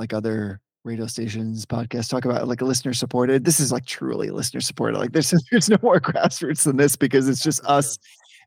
[0.00, 3.44] like other radio stations, podcasts talk about like a listener supported.
[3.44, 4.98] This is like truly listener supported.
[4.98, 8.00] Like there's there's no more grassroots than this because it's just us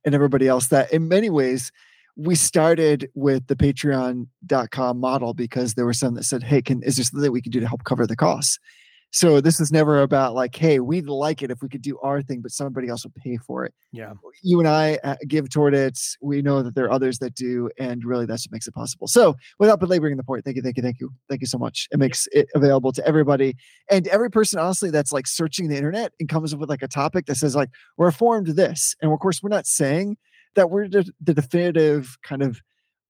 [0.03, 1.71] and everybody else that in many ways
[2.15, 6.97] we started with the patreon.com model because there were some that said, Hey, can is
[6.97, 8.60] there something that we can do to help cover the costs?
[9.15, 12.23] So this is never about like, hey, we'd like it if we could do our
[12.23, 14.13] thing, but somebody else would pay for it Yeah.
[14.41, 15.99] you and I uh, give toward it.
[16.19, 19.06] We know that there are others that do, and really that's what makes it possible.
[19.06, 21.88] So, without belaboring the point, thank you, thank you, thank you, thank you so much.
[21.91, 23.56] It makes it available to everybody
[23.88, 26.88] and every person, honestly, that's like searching the internet and comes up with like a
[26.88, 30.17] topic that says like "We're reformed this, and of course, we're not saying
[30.56, 32.62] that we're the, the definitive kind of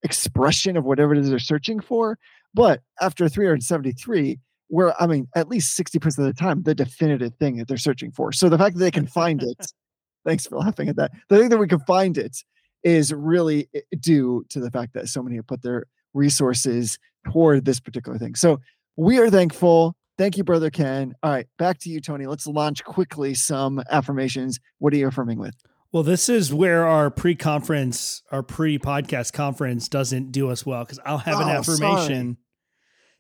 [0.04, 2.18] expression of whatever it is they're searching for,
[2.54, 4.40] but after 373.
[4.70, 8.12] We're, I mean, at least 60% of the time, the definitive thing that they're searching
[8.12, 8.32] for.
[8.32, 9.72] So the fact that they can find it
[10.26, 11.12] Thanks for laughing at that.
[11.30, 12.44] The thing that we can find it
[12.84, 16.98] is really eh, due to the fact that so many have put their resources
[17.32, 18.36] toward this particular thing.
[18.36, 18.60] So
[18.96, 19.96] we are thankful.
[20.18, 21.16] Thank Thank you, brother Ken.
[21.24, 22.28] All right, back to you, Tony.
[22.28, 24.60] Let's launch quickly some affirmations.
[24.78, 25.56] What are you affirming with?
[25.94, 31.20] Well, this is where our pre-conference, our pre-podcast conference doesn't do us well because I'll
[31.20, 32.38] have an Oh, affirmation.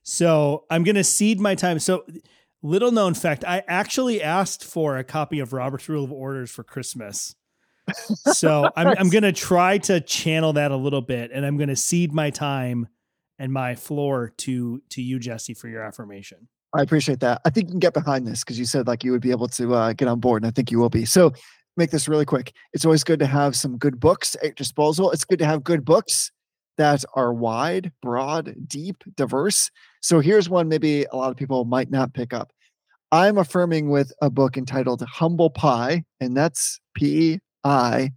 [0.01, 1.77] So I'm going to cede my time.
[1.77, 2.03] So,
[2.63, 6.63] little known fact: I actually asked for a copy of Robert's Rule of Orders for
[6.63, 7.35] Christmas.
[8.33, 11.69] So I'm I'm going to try to channel that a little bit, and I'm going
[11.69, 12.87] to cede my time
[13.37, 16.47] and my floor to to you, Jesse, for your affirmation.
[16.73, 17.41] I appreciate that.
[17.45, 19.47] I think you can get behind this because you said like you would be able
[19.49, 21.05] to uh, get on board, and I think you will be.
[21.05, 21.33] So,
[21.77, 22.53] make this really quick.
[22.73, 25.11] It's always good to have some good books at disposal.
[25.11, 26.31] It's good to have good books
[26.77, 29.69] that are wide, broad, deep, diverse.
[30.01, 32.51] So, here's one maybe a lot of people might not pick up.
[33.11, 38.11] I'm affirming with a book entitled Humble Pi, and that's P I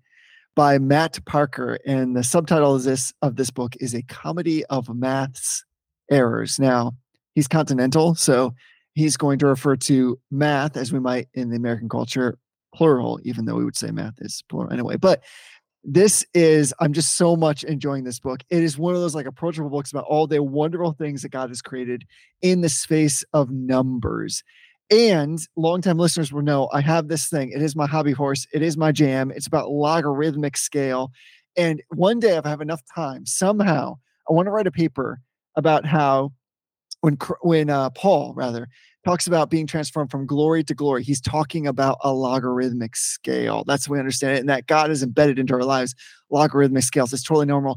[0.54, 1.78] by Matt Parker.
[1.86, 5.64] And the subtitle is this of this book is a comedy of maths
[6.10, 6.58] errors.
[6.58, 6.96] Now,
[7.34, 8.54] he's continental, so
[8.94, 12.38] he's going to refer to math as we might in the American culture,
[12.76, 14.96] plural, even though we would say math is plural anyway.
[14.96, 15.24] But
[15.82, 18.42] this is, I'm just so much enjoying this book.
[18.50, 21.48] It is one of those like approachable books about all the wonderful things that God
[21.48, 22.04] has created
[22.42, 24.42] in the space of numbers.
[24.90, 27.50] And longtime listeners will know I have this thing.
[27.50, 28.46] It is my hobby horse.
[28.52, 29.30] It is my jam.
[29.30, 31.12] It's about logarithmic scale.
[31.56, 33.96] And one day, if I have enough time, somehow
[34.28, 35.20] I want to write a paper
[35.56, 36.32] about how
[37.06, 38.68] when when uh, Paul rather
[39.04, 43.62] talks about being transformed from glory to glory, he's talking about a logarithmic scale.
[43.64, 45.94] That's the we understand it, and that God is embedded into our lives
[46.30, 47.12] logarithmic scales.
[47.12, 47.76] It's totally normal.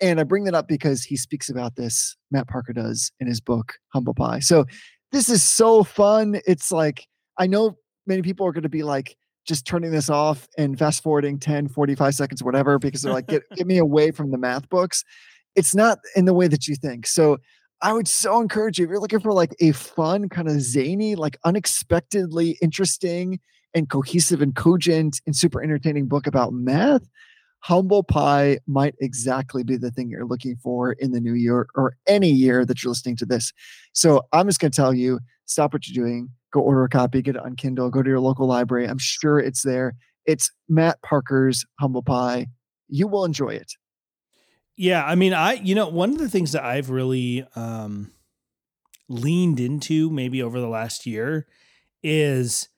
[0.00, 2.16] And I bring that up because he speaks about this.
[2.30, 4.38] Matt Parker does in his book Humble Pi.
[4.38, 4.64] So
[5.12, 6.40] this is so fun.
[6.46, 9.14] It's like I know many people are going to be like
[9.46, 13.42] just turning this off and fast forwarding 10, 45 seconds, whatever, because they're like, get,
[13.56, 15.04] get me away from the math books.
[15.54, 17.06] It's not in the way that you think.
[17.06, 17.38] So
[17.82, 21.14] I would so encourage you if you're looking for like a fun, kind of zany,
[21.14, 23.40] like unexpectedly interesting
[23.74, 27.08] and cohesive and cogent and super entertaining book about math.
[27.60, 31.96] Humble Pi might exactly be the thing you're looking for in the new year or
[32.06, 33.52] any year that you're listening to this.
[33.92, 37.22] So I'm just going to tell you stop what you're doing, go order a copy,
[37.22, 38.86] get it on Kindle, go to your local library.
[38.86, 39.94] I'm sure it's there.
[40.26, 42.46] It's Matt Parker's Humble Pie.
[42.88, 43.72] You will enjoy it.
[44.80, 48.12] Yeah, I mean, I you know one of the things that I've really um,
[49.08, 51.46] leaned into maybe over the last year
[52.02, 52.70] is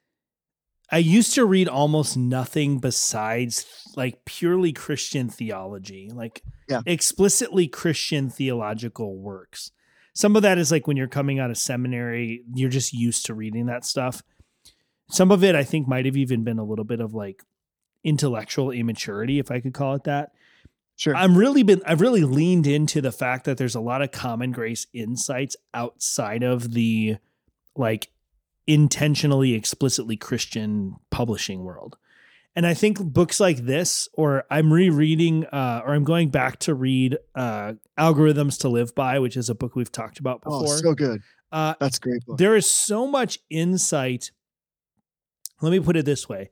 [0.91, 6.81] I used to read almost nothing besides like purely Christian theology, like Yeah.
[6.87, 9.71] explicitly Christian theological works.
[10.13, 13.35] Some of that is like when you're coming out of seminary, you're just used to
[13.35, 14.25] reading that stuff.
[15.09, 17.45] Some of it I think might have even been a little bit of like
[18.03, 20.33] intellectual immaturity, if I could call it that.
[21.03, 21.17] Sure.
[21.17, 24.53] I'm really been I've really leaned into the fact that there's a lot of common
[24.53, 27.17] grace insights outside of the
[27.75, 28.13] like
[28.69, 31.97] intentionally explicitly Christian publishing world.
[32.55, 36.75] And I think books like this, or I'm rereading, uh, or I'm going back to
[36.75, 40.67] read uh, Algorithms to Live By, which is a book we've talked about before.
[40.69, 41.21] oh, so good.
[41.51, 42.39] uh, That's a great book.
[42.39, 44.31] there is so much insight.
[45.61, 46.51] Let me put it this way.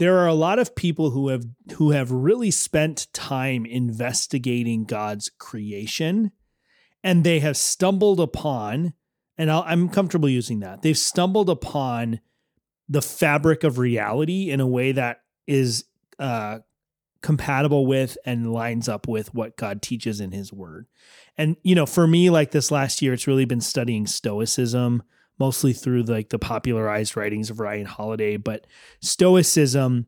[0.00, 5.30] There are a lot of people who have who have really spent time investigating God's
[5.36, 6.32] creation
[7.04, 8.94] and they have stumbled upon
[9.36, 10.80] and I'll, I'm comfortable using that.
[10.80, 12.20] They've stumbled upon
[12.88, 15.84] the fabric of reality in a way that is
[16.18, 16.60] uh,
[17.20, 20.86] compatible with and lines up with what God teaches in His Word.
[21.36, 25.02] And you know, for me, like this last year, it's really been studying Stoicism,
[25.40, 28.36] mostly through like the popularized writings of Ryan Holiday.
[28.36, 28.66] But
[29.00, 30.06] Stoicism,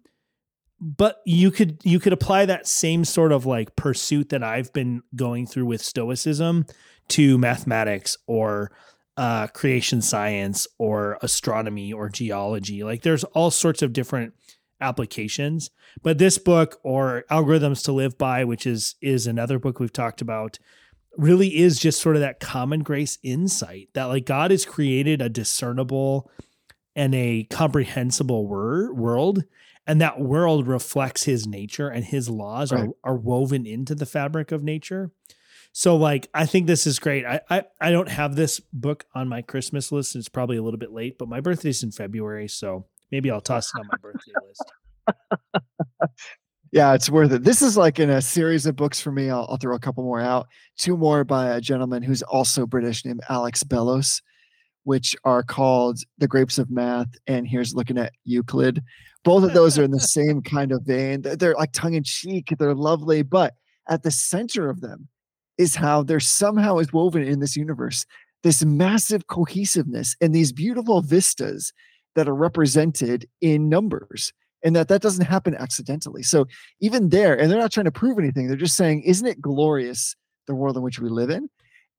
[0.79, 5.03] but you could you could apply that same sort of like pursuit that I've been
[5.17, 6.67] going through with Stoicism
[7.09, 8.71] to mathematics or
[9.17, 12.85] uh, creation science or astronomy or geology.
[12.85, 14.35] Like there's all sorts of different
[14.81, 15.71] applications.
[16.03, 20.21] But this book or Algorithms to Live By, which is is another book we've talked
[20.21, 20.59] about,
[21.17, 25.29] really is just sort of that common grace insight that like God has created a
[25.29, 26.31] discernible
[26.97, 29.45] and a comprehensible wor- world
[29.87, 32.89] and that world reflects his nature and his laws Right.
[33.05, 35.11] are, are woven into the fabric of nature.
[35.73, 37.25] So like i think this is great.
[37.25, 40.15] I, I i don't have this book on my christmas list.
[40.17, 43.73] It's probably a little bit late but my birthday's in february so maybe i'll toss
[43.75, 44.73] it on my birthday list
[46.73, 47.45] Yeah, it's worth it.
[47.45, 49.29] This is like in a series of books for me.
[49.29, 50.49] I'll, I'll throw a couple more out.
[50.79, 54.23] Two more by a gentleman who's also British named Alex Bellos,
[54.85, 58.83] which are called The Grapes of Math and Here's Looking at Euclid.
[59.23, 61.21] Both of those are in the same kind of vein.
[61.21, 63.53] They're, they're like tongue in cheek, they're lovely, but
[63.89, 65.09] at the center of them
[65.59, 68.07] is how there somehow is woven in this universe
[68.43, 71.73] this massive cohesiveness and these beautiful vistas
[72.15, 74.33] that are represented in numbers
[74.65, 76.23] and that that doesn't happen accidentally.
[76.23, 76.47] So
[76.81, 80.17] even there and they're not trying to prove anything they're just saying isn't it glorious
[80.47, 81.49] the world in which we live in?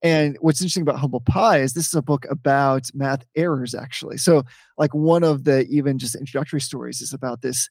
[0.02, 4.18] And what's interesting about Humble Pi is this is a book about math errors actually.
[4.18, 4.44] So
[4.76, 7.68] like one of the even just introductory stories is about this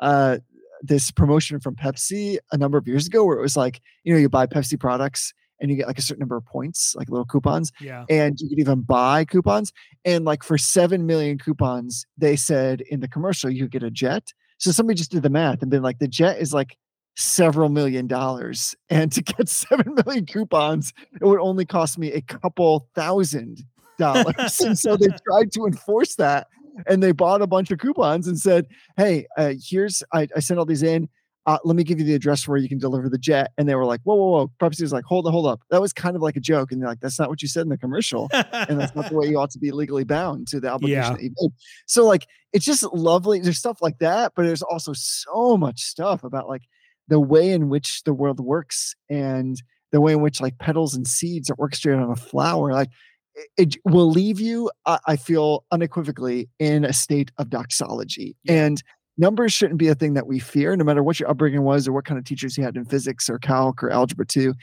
[0.00, 0.38] uh
[0.82, 4.18] this promotion from pepsi a number of years ago where it was like you know
[4.18, 5.32] you buy pepsi products
[5.62, 8.04] and you get like a certain number of points like little coupons Yeah.
[8.10, 9.72] and you could even buy coupons.
[10.04, 14.32] And like for 7 million coupons, they said in the commercial, you get a jet.
[14.58, 16.76] So somebody just did the math and been like, the jet is like
[17.16, 18.74] several million dollars.
[18.90, 23.62] And to get 7 million coupons, it would only cost me a couple thousand
[23.98, 24.60] dollars.
[24.60, 26.48] and so they tried to enforce that.
[26.86, 30.58] And they bought a bunch of coupons and said, hey, uh, here's, I, I sent
[30.58, 31.08] all these in.
[31.46, 33.50] Uh, let me give you the address where you can deliver the jet.
[33.58, 34.52] And they were like, whoa, whoa, whoa.
[34.60, 35.60] Pepsi was like, hold on, hold up.
[35.70, 36.70] That was kind of like a joke.
[36.70, 39.16] And they're like, that's not what you said in the commercial and that's not the
[39.16, 41.10] way you ought to be legally bound to the obligation Yeah.
[41.12, 41.50] that you made.
[41.86, 43.40] So like it's just lovely.
[43.40, 46.62] There's stuff like that, but there's also so much stuff about like
[47.08, 51.06] the way in which the world works and the way in which like petals and
[51.08, 52.72] seeds are orchestrated on a flower.
[52.72, 52.90] Like
[53.34, 58.36] it, it will leave you, I, I feel unequivocally, in a state of doxology.
[58.46, 58.82] And
[59.18, 61.92] numbers shouldn't be a thing that we fear, no matter what your upbringing was or
[61.92, 64.54] what kind of teachers you had in physics or calc or algebra two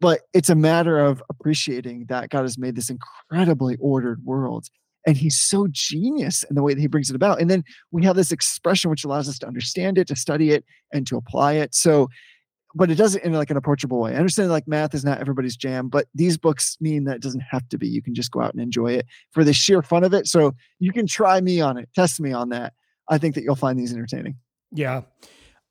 [0.00, 4.66] but it's a matter of appreciating that God has made this incredibly ordered world.
[5.06, 7.40] And he's so genius in the way that he brings it about.
[7.40, 10.64] And then we have this expression which allows us to understand it, to study it,
[10.92, 11.74] and to apply it.
[11.74, 12.08] So,
[12.74, 14.12] but it does it in like an approachable way.
[14.12, 17.44] I understand like math is not everybody's jam, but these books mean that it doesn't
[17.48, 17.86] have to be.
[17.86, 20.26] You can just go out and enjoy it for the sheer fun of it.
[20.26, 22.74] So you can try me on it, test me on that.
[23.08, 24.36] I think that you'll find these entertaining.
[24.72, 25.02] Yeah.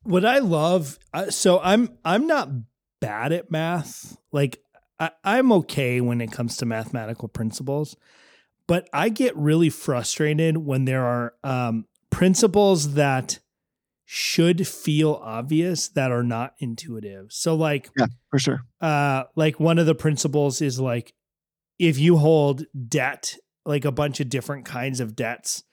[0.02, 2.48] What I love, uh, so I'm I'm not
[3.00, 4.16] bad at math.
[4.32, 4.62] Like
[4.98, 7.96] I, I'm okay when it comes to mathematical principles,
[8.66, 13.40] but I get really frustrated when there are um, principles that
[14.04, 17.32] should feel obvious that are not intuitive.
[17.32, 18.60] So like Yeah, for sure.
[18.80, 21.12] uh like one of the principles is like
[21.80, 25.64] if you hold debt like a bunch of different kinds of debts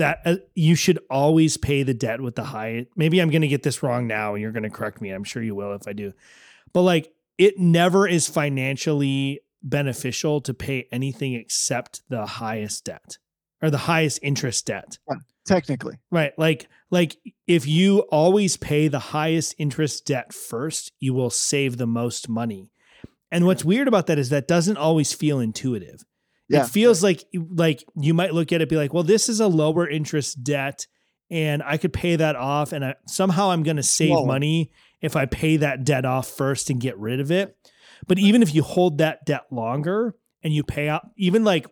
[0.00, 3.48] that uh, you should always pay the debt with the high maybe i'm going to
[3.48, 5.86] get this wrong now and you're going to correct me i'm sure you will if
[5.86, 6.12] i do
[6.72, 13.18] but like it never is financially beneficial to pay anything except the highest debt
[13.62, 14.98] or the highest interest debt
[15.50, 15.98] Technically.
[16.10, 16.32] Right.
[16.38, 21.86] Like like if you always pay the highest interest debt first, you will save the
[21.86, 22.70] most money.
[23.30, 26.04] And what's weird about that is that doesn't always feel intuitive.
[26.50, 26.64] Yeah.
[26.64, 29.38] It feels like like you might look at it and be like, well, this is
[29.38, 30.88] a lower interest debt
[31.30, 34.26] and I could pay that off and I, somehow I'm going to save Whoa.
[34.26, 37.56] money if I pay that debt off first and get rid of it.
[38.08, 41.68] But even if you hold that debt longer and you pay out even like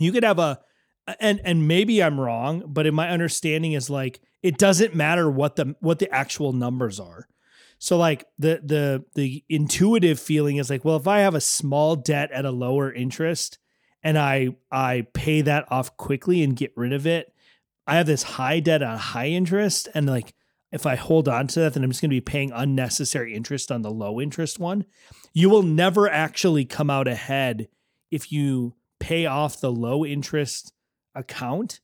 [0.00, 0.58] you could have a
[1.20, 5.54] and and maybe I'm wrong, but in my understanding is like it doesn't matter what
[5.54, 7.28] the what the actual numbers are.
[7.78, 11.94] So like the the the intuitive feeling is like, well, if I have a small
[11.94, 13.58] debt at a lower interest
[14.02, 17.32] and I I pay that off quickly and get rid of it,
[17.86, 20.34] I have this high debt on high interest and like
[20.70, 23.72] if I hold on to that, then I'm just going to be paying unnecessary interest
[23.72, 24.84] on the low interest one.
[25.32, 27.68] You will never actually come out ahead
[28.10, 30.74] if you pay off the low interest
[31.14, 31.80] account,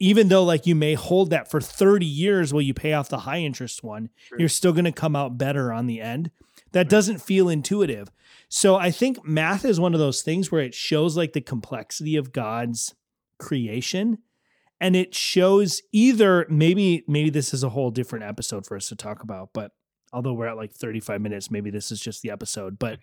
[0.00, 3.18] even though like you may hold that for 30 years while you pay off the
[3.18, 4.38] high interest one, Sure.
[4.40, 6.32] you're still going to come out better on the end.
[6.72, 8.10] That doesn't feel intuitive.
[8.54, 12.16] So I think math is one of those things where it shows like the complexity
[12.16, 12.94] of God's
[13.38, 14.18] creation
[14.78, 18.94] and it shows either maybe maybe this is a whole different episode for us to
[18.94, 19.70] talk about, but
[20.12, 22.98] although we're at like 35 minutes, maybe this is just the episode, but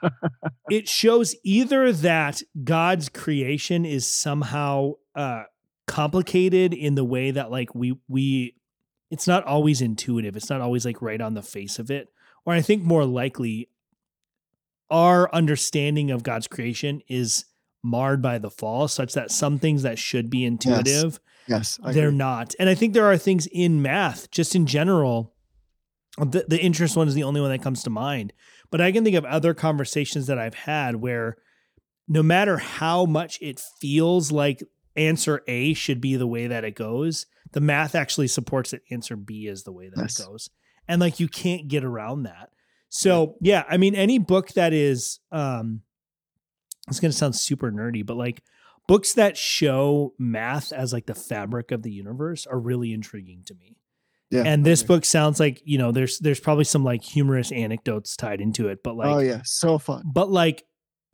[0.70, 5.42] it shows either that God's creation is somehow uh
[5.86, 8.54] complicated in the way that like we we
[9.10, 10.36] it's not always intuitive.
[10.36, 12.08] It's not always like right on the face of it.
[12.46, 13.68] Or I think more likely
[14.90, 17.44] our understanding of God's creation is
[17.82, 21.18] marred by the fall such that some things that should be intuitive
[21.48, 21.80] Yes.
[21.82, 22.54] I they're not.
[22.60, 25.34] And I think there are things in math, just in general.
[26.18, 28.32] The, the interest one is the only one that comes to mind.
[28.70, 31.38] But I can think of other conversations that I've had where
[32.06, 34.62] no matter how much it feels like
[34.96, 39.16] answer A should be the way that it goes, the math actually supports that answer
[39.16, 40.20] B is the way that Yes.
[40.20, 40.50] it goes.
[40.86, 42.50] And like you can't get around that.
[42.90, 45.82] So yeah, I mean any book that is um
[46.88, 48.42] it's gonna sound super nerdy, but like
[48.86, 53.54] books that show math as like the fabric of the universe are really intriguing to
[53.54, 53.76] me.
[54.30, 54.44] Yeah.
[54.46, 58.40] and this book sounds like, you know, there's there's probably some like humorous anecdotes tied
[58.40, 60.02] into it, but like oh yeah, so fun.
[60.04, 60.64] but like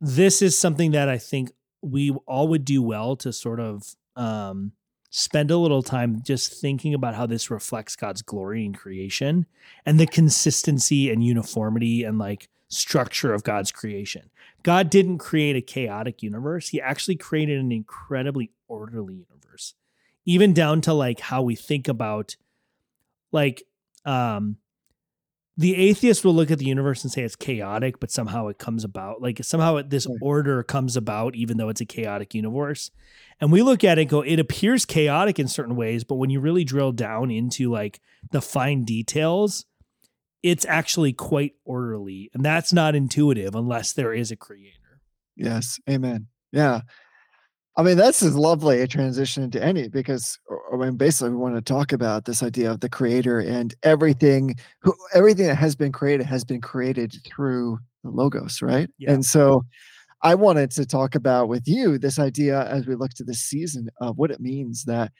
[0.01, 1.51] this is something that I think
[1.81, 3.83] we all would do well to sort of
[4.15, 4.73] um,
[5.09, 9.45] spend a little time just thinking about how this reflects God's glory in creation
[9.85, 14.29] and the consistency and uniformity and like structure of God's creation.
[14.63, 19.73] God didn't create a chaotic universe, He actually created an incredibly orderly universe,
[20.25, 22.35] even down to like how we think about
[23.31, 23.63] like,
[24.05, 24.57] um,
[25.57, 28.83] the atheist will look at the universe and say it's chaotic, but somehow it comes
[28.83, 29.23] about.
[29.23, 32.91] Like somehow this order comes about, even though it's a chaotic universe.
[33.41, 36.29] And we look at it and go, it appears chaotic in certain ways, but when
[36.29, 37.99] you really drill down into like
[38.29, 39.65] the fine details,
[40.43, 42.29] it's actually quite orderly.
[42.35, 45.01] And that's not intuitive unless there is a creator.
[45.35, 45.79] Yes.
[45.89, 46.27] Amen.
[46.51, 46.81] Yeah.
[47.77, 51.37] I mean, that's as lovely a transition into any because uh, I mean, basically, we
[51.37, 55.75] want to talk about this idea of the creator and everything, who, everything that has
[55.75, 58.89] been created has been created through the logos, right?
[58.97, 59.11] Yeah.
[59.11, 59.63] And so,
[60.23, 63.89] I wanted to talk about with you this idea as we look to this season
[64.01, 65.11] of what it means that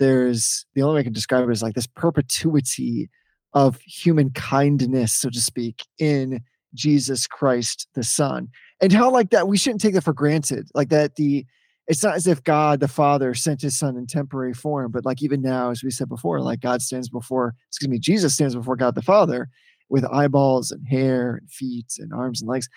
[0.00, 3.08] there's the only way I can describe it is like this perpetuity
[3.52, 6.40] of human kindness, so to speak, in
[6.74, 8.48] Jesus Christ the Son.
[8.80, 10.68] And how like that we shouldn't take that for granted.
[10.74, 11.46] Like that the
[11.90, 15.24] it's not as if God the Father sent his son in temporary form, but like
[15.24, 18.76] even now, as we said before, like God stands before, excuse me, Jesus stands before
[18.76, 19.48] God the Father
[19.88, 22.68] with eyeballs and hair and feet and arms and legs.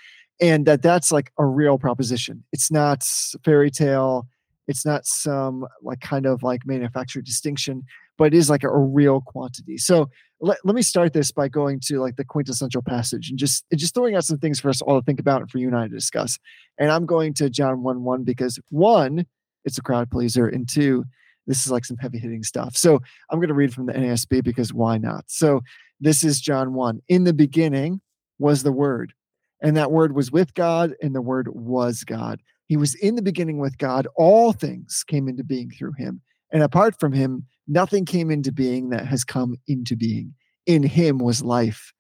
[0.41, 2.43] And that that's like a real proposition.
[2.51, 3.07] It's not
[3.45, 4.28] fairy tale.
[4.68, 7.84] It's not some like kind of like manufactured distinction,
[8.18, 9.78] but it is like a, a real quantity.
[9.78, 10.09] So
[10.39, 13.80] let, let me start this by going to like the quintessential passage and just and
[13.80, 15.76] just throwing out some things for us all to think about and for you and
[15.76, 16.38] I to discuss.
[16.78, 19.26] And I'm going to John 1 1 because one,
[19.66, 21.05] it's a crowd pleaser, and two,
[21.47, 22.76] this is like some heavy hitting stuff.
[22.76, 22.99] So
[23.30, 25.26] I'm going to read from the NASB because why not?
[25.28, 25.61] So
[25.99, 27.01] this is John 1.
[27.07, 28.01] In the beginning
[28.39, 29.14] was the Word,
[29.61, 32.41] and that Word was with God, and the Word was God.
[32.68, 34.07] He was in the beginning with God.
[34.16, 36.22] All things came into being through him.
[36.51, 40.34] And apart from him, nothing came into being that has come into being.
[40.66, 41.91] In him was life,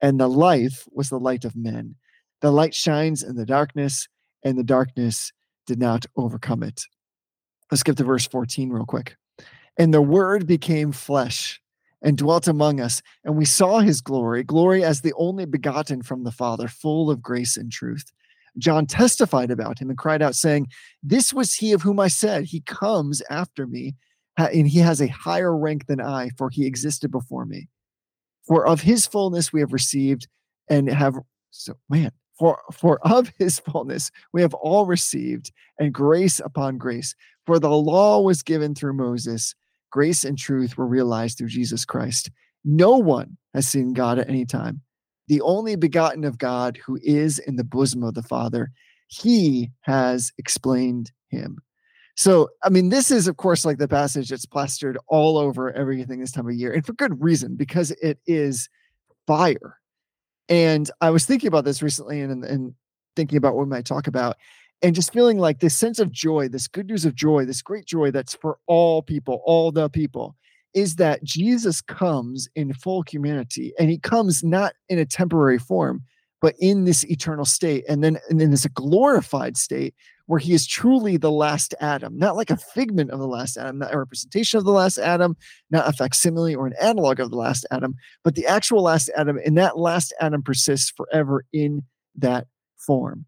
[0.00, 1.94] and the life was the light of men.
[2.40, 4.08] The light shines in the darkness,
[4.44, 5.32] and the darkness
[5.66, 6.82] did not overcome it.
[7.70, 9.16] Let's skip to verse 14 real quick.
[9.76, 11.60] And the word became flesh
[12.02, 16.24] and dwelt among us, and we saw his glory, glory as the only begotten from
[16.24, 18.12] the Father, full of grace and truth.
[18.58, 20.68] John testified about him and cried out, saying,
[21.02, 23.94] This was he of whom I said, He comes after me,
[24.36, 27.68] and he has a higher rank than I, for he existed before me.
[28.46, 30.28] For of his fullness we have received
[30.68, 31.16] and have
[31.50, 37.14] so man, for for of his fullness we have all received, and grace upon grace.
[37.46, 39.54] For the law was given through Moses,
[39.90, 42.30] grace and truth were realized through Jesus Christ.
[42.64, 44.82] No one has seen God at any time.
[45.28, 48.72] The only begotten of God who is in the bosom of the Father,
[49.06, 51.58] he has explained him.
[52.16, 56.18] So, I mean, this is, of course, like the passage that's plastered all over everything
[56.18, 58.68] this time of year, and for good reason, because it is
[59.26, 59.78] fire.
[60.48, 62.74] And I was thinking about this recently and, and
[63.14, 64.36] thinking about what we might talk about,
[64.82, 67.84] and just feeling like this sense of joy, this good news of joy, this great
[67.84, 70.34] joy that's for all people, all the people,
[70.74, 76.02] is that Jesus comes in full humanity and he comes not in a temporary form,
[76.40, 79.94] but in this eternal state and then and in this glorified state
[80.26, 83.78] where he is truly the last Adam, not like a figment of the last Adam,
[83.78, 85.34] not a representation of the last Adam,
[85.70, 89.38] not a facsimile or an analog of the last Adam, but the actual last Adam.
[89.44, 91.82] And that last Adam persists forever in
[92.16, 92.46] that
[92.76, 93.24] form.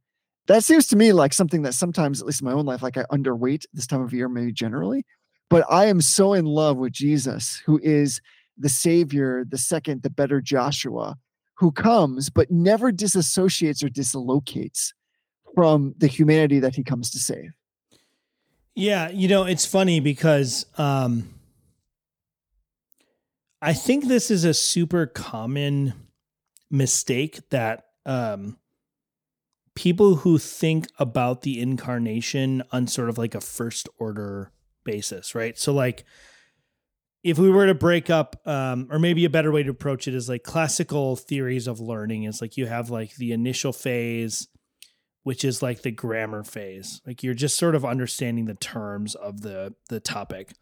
[0.47, 2.99] That seems to me like something that sometimes, at least in my own life, like
[2.99, 5.07] I underweight this time of year, maybe generally.
[5.51, 8.23] But I am so in love with Jesus, who is
[8.57, 11.19] the Savior, the second, the better Joshua,
[11.55, 14.95] who comes but never disassociates or dislocates
[15.55, 17.53] from the humanity that he comes to save.
[18.75, 21.35] Yeah, you know, it's funny because um
[23.61, 25.93] I think this is a super common
[26.71, 28.57] mistake that um
[29.75, 34.53] people who think about the incarnation on sort of like a first order
[34.85, 35.59] basis, right?
[35.59, 36.05] So like
[37.23, 40.15] if we were to break up um or maybe a better way to approach it
[40.15, 44.49] is like classical theories of learning is like you have like the initial phase
[45.23, 47.01] which is like the grammar phase.
[47.07, 50.53] Like you're just sort of understanding the terms of the the topic.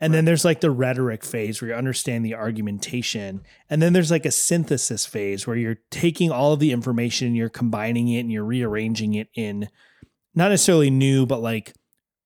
[0.00, 3.42] And then there's like the rhetoric phase where you understand the argumentation.
[3.70, 7.36] And then there's like a synthesis phase where you're taking all of the information and
[7.36, 9.68] you're combining it and you're rearranging it in
[10.34, 11.74] not necessarily new, but like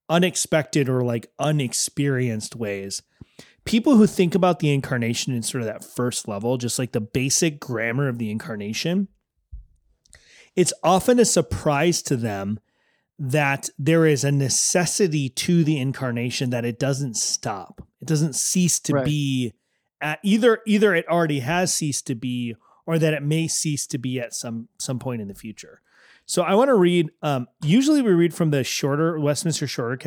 [0.09, 3.01] unexpected or like unexperienced ways.
[3.65, 7.01] People who think about the incarnation in sort of that first level, just like the
[7.01, 9.09] basic grammar of the incarnation,
[10.55, 12.59] it's often a surprise to them
[13.19, 17.81] that there is a necessity to the incarnation that it doesn't stop.
[18.01, 19.05] It doesn't cease to Right.
[19.05, 19.53] be
[19.99, 22.55] at either either it already has ceased to be
[22.85, 25.81] or that it may cease to be at some some point in the future.
[26.27, 29.97] So I want to read um usually we read from the shorter Westminster shorter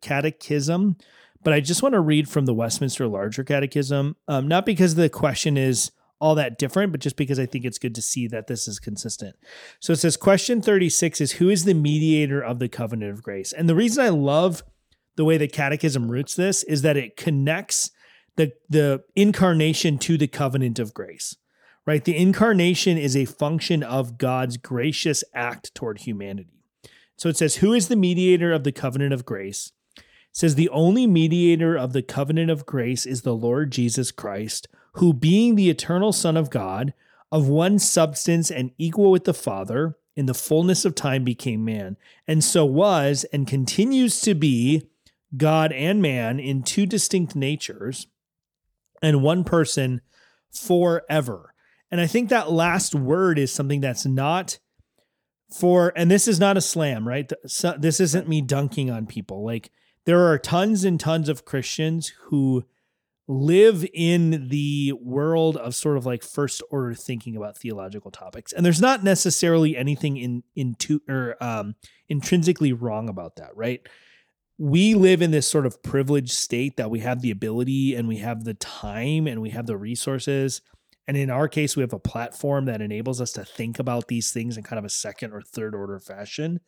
[0.00, 0.96] catechism,
[1.42, 5.08] but I just want to read from the Westminster larger catechism um not because the
[5.08, 8.46] question is all that different, but just because I think it's good to see that
[8.46, 9.36] this is consistent.
[9.80, 13.52] So it says, question 36 is Who is the mediator of the covenant of grace?
[13.52, 14.62] And the reason I love
[15.16, 17.90] the way the catechism roots this is that it connects
[18.36, 21.36] the, the incarnation to the covenant of grace,
[21.88, 22.04] right?
[22.04, 26.60] The incarnation is a function of God's gracious act toward humanity.
[27.16, 29.72] So it says, Who is the mediator of the covenant of grace?
[29.96, 34.68] It says, The only mediator of the covenant of grace is the Lord Jesus Christ
[34.96, 36.92] who being the eternal Son of God,
[37.32, 41.96] of one substance and equal with the Father, in the fullness of time became man,
[42.26, 44.88] and so was and continues to be
[45.36, 48.08] God and man in two distinct natures
[49.00, 50.02] and one person
[50.50, 51.54] forever.
[51.90, 54.58] And I think that last word is something that's not
[55.50, 57.30] for, and this is not a slam, right?
[57.78, 59.44] This isn't me dunking on people.
[59.44, 59.70] Like,
[60.04, 62.64] there are tons and tons of Christians who
[63.28, 68.64] live in the world of sort of like first order thinking about theological topics and
[68.64, 71.74] there's not necessarily anything in into or um
[72.08, 73.86] intrinsically wrong about that right
[74.56, 78.16] we live in this sort of privileged state that we have the ability and we
[78.16, 80.62] have the time and we have the resources
[81.08, 84.30] and in our case we have a platform that enables us to think about these
[84.30, 86.60] things in kind of a second or third order fashion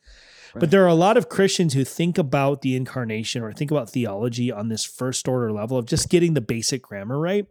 [0.55, 3.89] but there are a lot of Christians who think about the incarnation or think about
[3.89, 7.45] theology on this first order level of just getting the basic grammar right.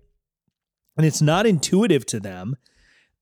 [0.96, 2.56] And it's not intuitive to them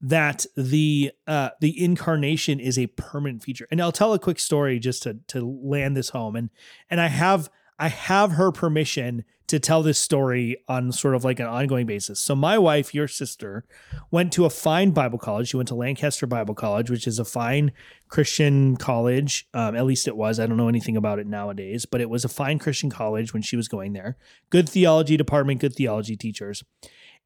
[0.00, 3.66] that the uh, the incarnation is a permanent feature.
[3.70, 6.34] And I'll tell a quick story just to to land this home.
[6.34, 6.50] And
[6.90, 7.48] and I have
[7.78, 12.20] I have her permission to tell this story on sort of like an ongoing basis.
[12.20, 13.64] So my wife, your sister,
[14.10, 15.48] went to a fine Bible college.
[15.48, 17.72] She went to Lancaster Bible College, which is a fine
[18.08, 19.48] Christian college.
[19.54, 20.38] Um, at least it was.
[20.38, 23.42] I don't know anything about it nowadays, but it was a fine Christian college when
[23.42, 24.16] she was going there.
[24.50, 26.62] Good theology department, good theology teachers.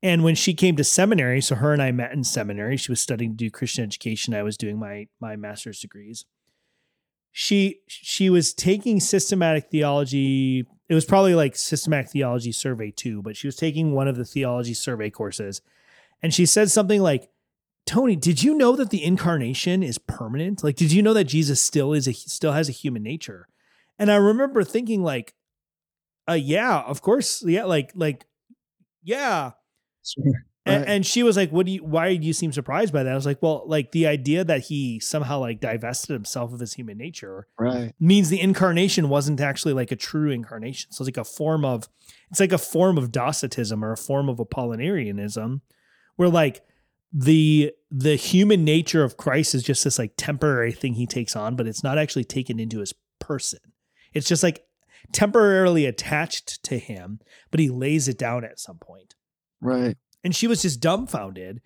[0.03, 2.77] And when she came to seminary, so her and I met in seminary.
[2.77, 4.35] She was studying to do Christian education.
[4.35, 6.25] I was doing my my master's degrees.
[7.31, 10.67] She she was taking systematic theology.
[10.93, 14.27] It was probably like systematic theology survey two, but she was taking one of the
[14.27, 15.63] theology survey courses,
[16.23, 17.31] and she said something like,
[17.87, 20.63] "Tony, did you know that the incarnation is permanent?
[20.63, 23.49] Like, did you know that Jesus still is a still has a human nature?"
[23.99, 25.33] And I remember thinking like,
[26.29, 28.27] uh, yeah, of course, yeah, like like
[29.03, 29.53] yeah.
[30.65, 30.89] And, Right.
[30.89, 31.83] and she was like, "What do you?
[31.85, 34.67] Why do you seem surprised by that?" I was like, "Well, like the idea that
[34.67, 37.95] he somehow like divested himself of his human nature Right.
[37.99, 40.93] means the incarnation wasn't actually like a true incarnation.
[40.93, 41.89] So it's like a form of,
[42.31, 45.63] it's like a form of Docetism or a form of Apollinarianism,
[46.15, 46.63] where like
[47.13, 51.57] the the human nature of Christ is just this like temporary thing he takes on,
[51.57, 53.59] but it's not actually taken into his person.
[54.15, 54.65] It's just like
[55.13, 57.19] temporarily attached to him,
[57.51, 59.15] but he lays it down at some point
[59.61, 59.97] Right.
[60.25, 61.61] And she was just dumbfounded.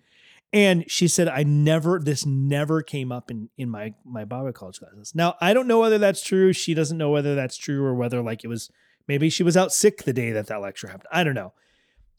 [0.53, 4.79] And she said i never this never came up in in my my bible college
[4.79, 5.13] classes.
[5.13, 6.53] Now i don't know whether that's true.
[6.53, 8.71] She doesn't know whether that's true or whether like it was
[9.07, 11.09] maybe she was out sick the day that that lecture happened.
[11.11, 11.53] I don't know.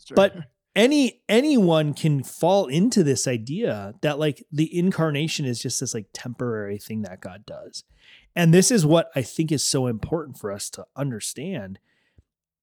[0.04, 0.14] Sure.
[0.14, 0.36] but
[0.76, 6.06] any anyone can fall into this idea that like the incarnation is just this like
[6.12, 7.84] temporary thing that god does.
[8.36, 11.78] And this is what i think is so important for us to understand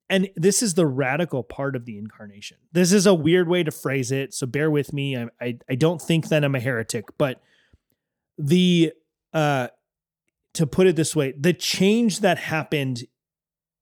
[0.10, 3.72] and this is the radical part of the incarnation this is a weird way to
[3.72, 7.06] phrase it so bear with me i i, I don't think that i'm a heretic
[7.18, 7.42] but
[8.38, 8.94] the
[9.34, 9.68] uh
[10.54, 13.04] to put it this way the change that happened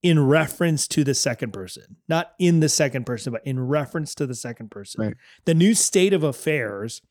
[0.04, 4.28] in reference to the second person, not in the second person, but in reference to
[4.28, 5.02] the second person.
[5.02, 5.14] Right.
[5.46, 7.02] The new state of affairs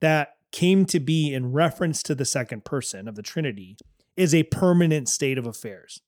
[0.00, 3.78] that came to be in reference to the second person of the Trinity
[4.18, 6.02] is a permanent state of affairs.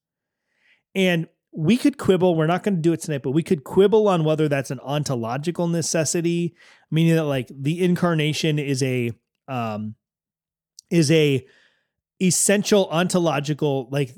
[0.95, 4.09] And we could quibble, we're not going to do it tonight, but we could quibble
[4.09, 6.55] on whether that's an ontological necessity,
[6.91, 9.13] meaning that like the incarnation is a
[9.47, 9.95] um
[10.91, 11.47] is a
[12.21, 14.15] essential ontological like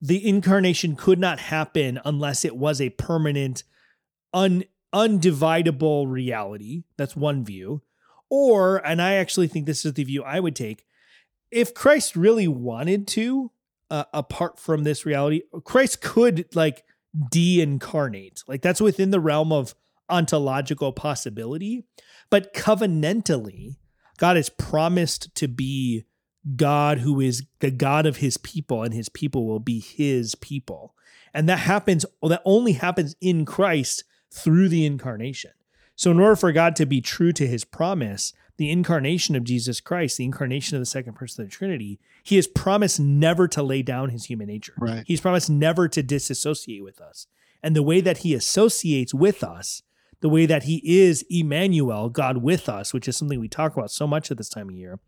[0.00, 3.64] the incarnation could not happen unless it was a permanent
[4.34, 4.64] un
[4.94, 6.84] undividable reality.
[6.96, 7.82] That's one view.
[8.30, 10.86] Or and i actually think this is the view i would take
[11.50, 13.52] if christ really wanted to
[13.90, 16.84] uh, apart from this reality christ could like
[17.30, 19.74] de-incarnate like that's within the realm of
[20.08, 21.84] ontological possibility
[22.30, 23.76] but covenantally
[24.18, 26.04] god has promised to be
[26.56, 30.94] God who is the God of his people, and his people will be his people.
[31.32, 35.52] And that happens, that only happens in Christ through the incarnation.
[35.96, 39.80] So, in order for God to be true to his promise, the incarnation of Jesus
[39.80, 43.62] Christ, the incarnation of the second person of the Trinity, he has promised never to
[43.62, 44.74] lay down his human nature.
[44.78, 45.04] Right.
[45.06, 47.26] He's promised never to disassociate with us.
[47.62, 49.82] And the way that he associates with us,
[50.20, 53.90] the way that he is Emmanuel, God with us, which is something we talk about
[53.90, 55.00] so much at this time of year,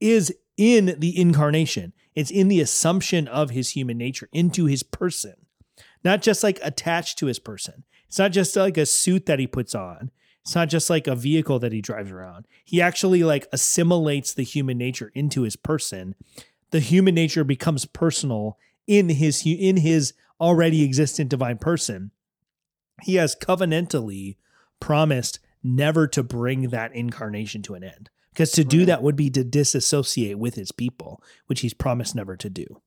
[0.00, 1.92] is in the incarnation.
[2.14, 5.34] It's in the assumption of his human nature into his person,
[6.04, 7.84] not just like attached to his person.
[8.08, 10.10] It's not just like a suit that he puts on.
[10.44, 12.46] It's not just like a vehicle that he drives around.
[12.64, 16.14] He actually like assimilates the human nature into his person.
[16.70, 22.10] The human nature becomes personal in his in his already existent divine person.
[23.02, 24.36] He has covenantally
[24.80, 28.10] promised never to bring that incarnation to an end.
[28.32, 28.86] Because to do Right.
[28.86, 32.82] that would be to disassociate with his people, which he's promised never to do.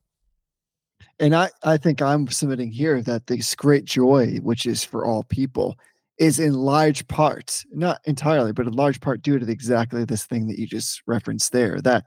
[1.19, 5.23] And I, I think I'm submitting here that this great joy, which is for all
[5.23, 5.77] people,
[6.19, 10.25] is in large part, not entirely, but in large part due to the, exactly this
[10.25, 12.05] thing that you just referenced there that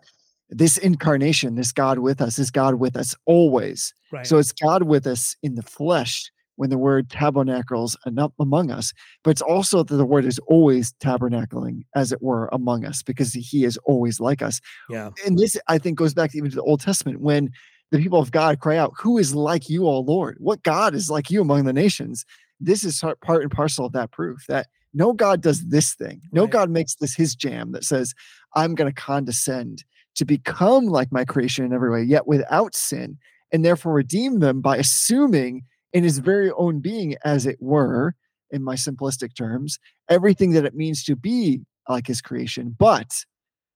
[0.50, 3.94] this incarnation, this God with us, is God with us always.
[4.12, 4.26] Right.
[4.26, 7.96] So it's God with us in the flesh when the word tabernacles
[8.38, 8.92] among us,
[9.24, 13.32] but it's also that the word is always tabernacling, as it were, among us because
[13.32, 15.10] he is always like us yeah.
[15.24, 17.50] and this I think goes back even to the Old Testament when
[17.92, 20.36] the people of God cry out, "Who is like you, O Lord?
[20.38, 22.24] What God is like you among the nations?"
[22.60, 26.20] This is part and parcel of that proof that no God does this thing.
[26.32, 26.52] No Right.
[26.52, 28.14] God makes this his jam that says,
[28.54, 29.84] "I'm going to condescend
[30.16, 33.18] to become like my creation in every way, yet without sin,
[33.52, 38.14] and therefore redeem them by assuming in his very own being, as it were."
[38.50, 43.24] In my simplistic terms, everything that it means to be like his creation, but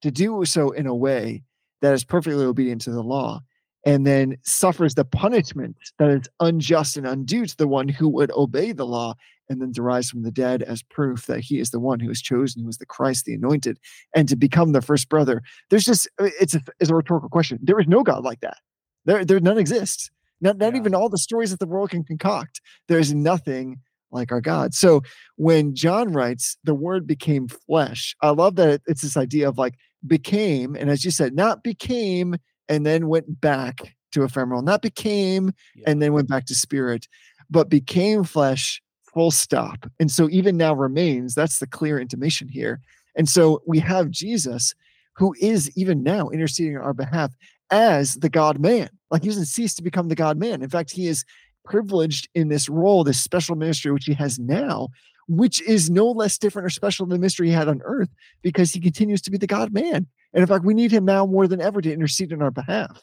[0.03, 1.45] to do so in a way
[1.81, 3.41] that is perfectly obedient to the law
[3.87, 8.31] and then suffers the punishment that is unjust and undue to the one who would
[8.33, 9.15] obey the law
[9.49, 12.23] and then derives from the dead as proof that he is the one who is
[12.23, 13.79] chosen who is the christ the anointed
[14.15, 15.43] and to become the first brother.
[15.71, 17.59] There's just uh, it's a, it's a rhetorical question.
[17.63, 18.59] There is no god like that.
[19.05, 20.11] There, there none exists.
[20.41, 20.81] Not, not Yeah.
[20.81, 22.61] even all the stories that the world can concoct.
[22.89, 23.81] There's nothing
[24.11, 24.73] like our god.
[24.75, 25.03] So
[25.37, 29.75] when john writes the word became flesh i love that it's this idea of like
[30.07, 32.37] became, and as you said, not became
[32.69, 35.85] and then went back to ephemeral, not became Yeah.
[35.91, 37.07] and then went back to spirit,
[37.51, 38.81] but became flesh,
[39.13, 39.87] full stop.
[40.01, 42.81] And so even now remains, that's the clear intimation here.
[43.17, 44.75] And so we have Jesus,
[45.17, 47.33] who is even now interceding on our behalf
[47.71, 48.89] as the God man.
[49.11, 50.63] Like he doesn't cease to become the God man.
[50.63, 51.25] In fact, he is
[51.65, 54.89] privileged in this role, this special ministry, which he has now,
[55.29, 58.11] which is no less different or special than the ministry he had on earth
[58.43, 60.07] because he continues to be the God man.
[60.35, 63.03] And in fact, we need him now more than ever to intercede on our behalf.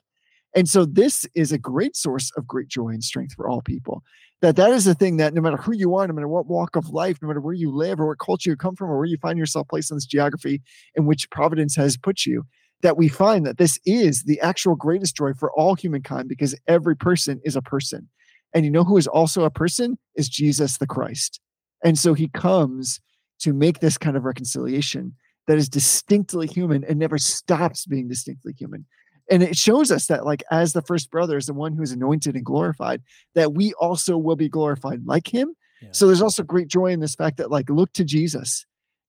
[0.54, 4.04] And so this is a great source of great joy and strength for all people.
[4.42, 6.76] That that is the thing that no matter who you are, no matter what walk
[6.76, 9.06] of life, no matter where you live or what culture you come from or where
[9.06, 10.62] you find yourself placed in this geography
[10.96, 12.44] in which providence has put you,
[12.82, 16.98] that we find that this is the actual greatest joy for all humankind because every
[16.98, 18.10] person is a person.
[18.54, 21.40] And you know who is also a person is Jesus the Christ.
[21.84, 23.00] And so he comes
[23.40, 25.14] to make this kind of reconciliation
[25.48, 28.86] that is distinctly human and never stops being distinctly human.
[29.30, 31.92] And it shows us that, like, as the first brother is the one who is
[31.92, 33.02] anointed and glorified,
[33.34, 35.56] that we also will be glorified like him.
[35.82, 35.90] Yeah.
[35.92, 38.66] So there's also great joy in this fact that, like, look to Jesus,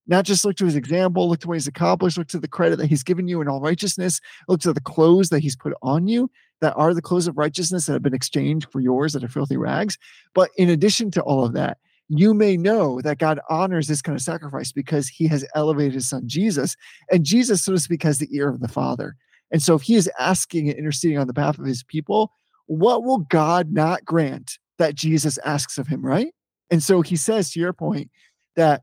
[0.07, 2.77] not just look to his example, look to what he's accomplished, look to the credit
[2.77, 6.07] that he's given you in all righteousness, look to the clothes that he's put on
[6.07, 6.31] you
[6.61, 9.57] that are the clothes of righteousness that have been exchanged for yours that are filthy
[9.57, 9.99] rags.
[10.35, 11.79] But in addition to all of that,
[12.19, 16.09] you may know that God honors this kind of sacrifice because he has elevated his
[16.09, 16.77] son Jesus,
[17.11, 19.17] and Jesus, so to speak, has the ear of the Father.
[19.51, 22.33] And so if he is asking and interceding on the behalf of his people,
[22.67, 26.33] what will God not grant that Jesus asks of him, right?
[26.71, 28.11] And so he says, to your point,
[28.57, 28.83] that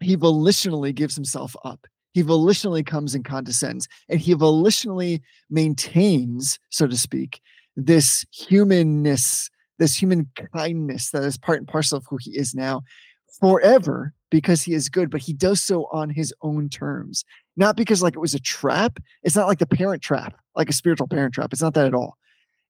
[0.00, 1.86] he volitionally gives himself up.
[2.12, 7.40] He volitionally comes and condescends, and he volitionally maintains, so to speak,
[7.76, 12.82] this humanness, this human kindness that is part and parcel of who he is now
[13.40, 17.24] forever because he is good, but he does so on his own terms.
[17.56, 18.98] Not because like it was a trap.
[19.22, 21.52] It's not like the parent trap, like a spiritual parent trap.
[21.52, 22.16] It's not that at all.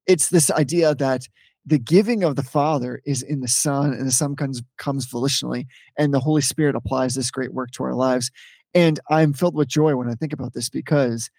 [0.06, 1.22] It's this idea that
[1.66, 5.66] the giving of the Father is in the Son, and the Son comes comes volitionally,
[5.98, 8.30] and the Holy Spirit applies this great work to our lives.
[8.74, 11.30] And I'm filled with joy when I think about this because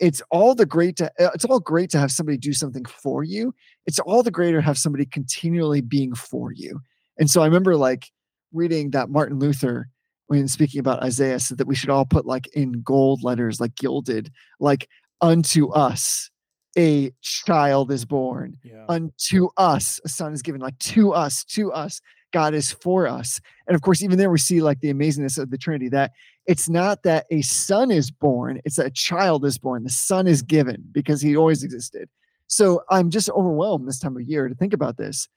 [0.00, 3.22] it's all the great to uh, it's all great to have somebody do something for
[3.24, 3.54] you.
[3.86, 6.80] It's all the greater to have somebody continually being for you.
[7.18, 8.10] And so I remember like
[8.52, 9.88] reading that Martin Luther
[10.26, 13.74] when speaking about Isaiah said that we should all put like in gold letters, like
[13.76, 14.88] gilded, like
[15.20, 16.30] unto us
[16.76, 18.84] a child is born Yeah.
[18.88, 22.00] unto us a son is given like to us to us
[22.34, 23.40] god is for us.
[23.68, 26.10] And of course even there we see like the amazingness of the trinity that
[26.46, 30.26] it's not that a son is born it's that a child is born the son
[30.26, 32.08] is given because he always existed.
[32.48, 35.28] So i'm just overwhelmed this time of year to think about this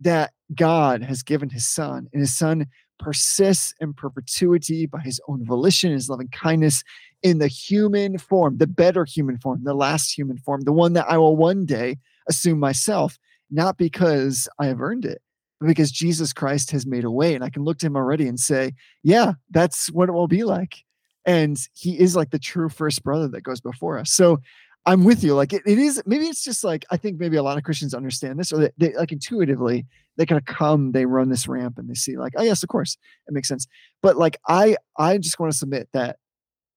[0.00, 2.66] that god has given his son and his son
[2.98, 6.84] persists in perpetuity by his own volition his loving kindness
[7.22, 11.08] in the human form the better human form the last human form the one that
[11.08, 11.96] i will one day
[12.28, 13.18] assume myself
[13.50, 15.22] not because i have earned it
[15.66, 18.38] because jesus christ has made a way and i can look to him already and
[18.40, 20.84] say yeah that's what it will be like.
[21.24, 24.10] And he is like the true first brother that goes before us.
[24.10, 24.40] So
[24.84, 25.34] i'm with you.
[25.34, 27.94] Like it, it is maybe it's just like i think maybe a lot of christians
[27.94, 29.86] understand this or they, they like intuitively
[30.16, 32.68] they kind of come they run this ramp and they see like oh yes of
[32.68, 32.96] course
[33.28, 33.66] it makes sense.
[34.02, 36.16] But like i i just want to submit that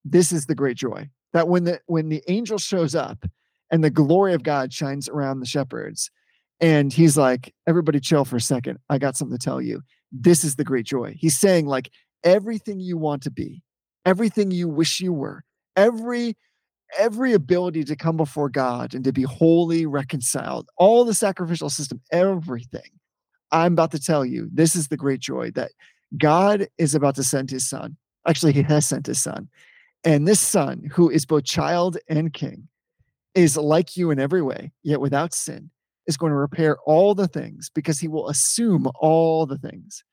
[0.03, 3.25] this is the great joy that when the when the angel shows up
[3.71, 6.11] and the glory of god shines around the shepherds
[6.59, 8.79] and he's like everybody chill for a second.
[8.89, 9.81] I got something to tell you.
[10.11, 11.15] This is the great joy.
[11.17, 11.91] He's saying like
[12.23, 13.61] everything you want to be
[14.05, 15.43] everything you wish you were
[15.75, 16.35] every
[16.97, 22.01] every ability to come before god and to be wholly reconciled all the sacrificial system
[22.11, 22.89] everything
[23.51, 25.71] i'm about to tell you this is the great joy that
[26.17, 27.95] god is about to send his son
[28.27, 29.47] actually he has sent his son
[30.03, 32.67] and this son who is both child and king
[33.33, 35.69] is like you in every way yet without sin
[36.07, 40.03] is going to repair all the things because he will assume all the things.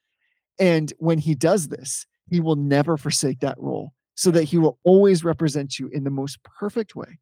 [0.58, 4.78] And when he does this he will never forsake that role so that he will
[4.84, 7.18] always represent you in the most perfect way.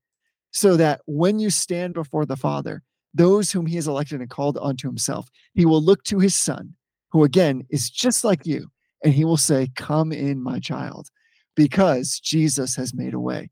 [0.53, 2.83] So that when you stand before the father
[3.15, 6.75] those whom he has elected and called unto himself he will look to his son
[7.11, 8.69] who again is just like you
[9.03, 11.09] and he will say come in my child
[11.57, 13.51] because jesus has made a way.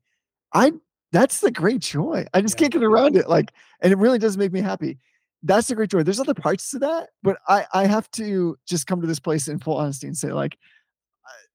[0.53, 0.71] I
[1.11, 2.25] that's the great joy.
[2.33, 2.65] I just Yeah.
[2.65, 3.51] can't get around it like
[3.81, 4.97] and it really does make me happy
[5.43, 8.87] that's a great joy there's other parts to that but i i have to just
[8.87, 10.57] come to this place in full honesty and say like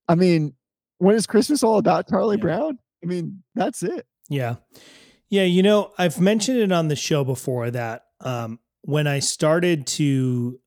[0.08, 0.54] i, I mean
[0.98, 2.42] what is christmas all about charlie Yeah.
[2.42, 4.56] brown i mean that's it Yeah.
[5.28, 5.42] Yeah.
[5.42, 10.60] You know, I've mentioned it on the show before that um, when I started to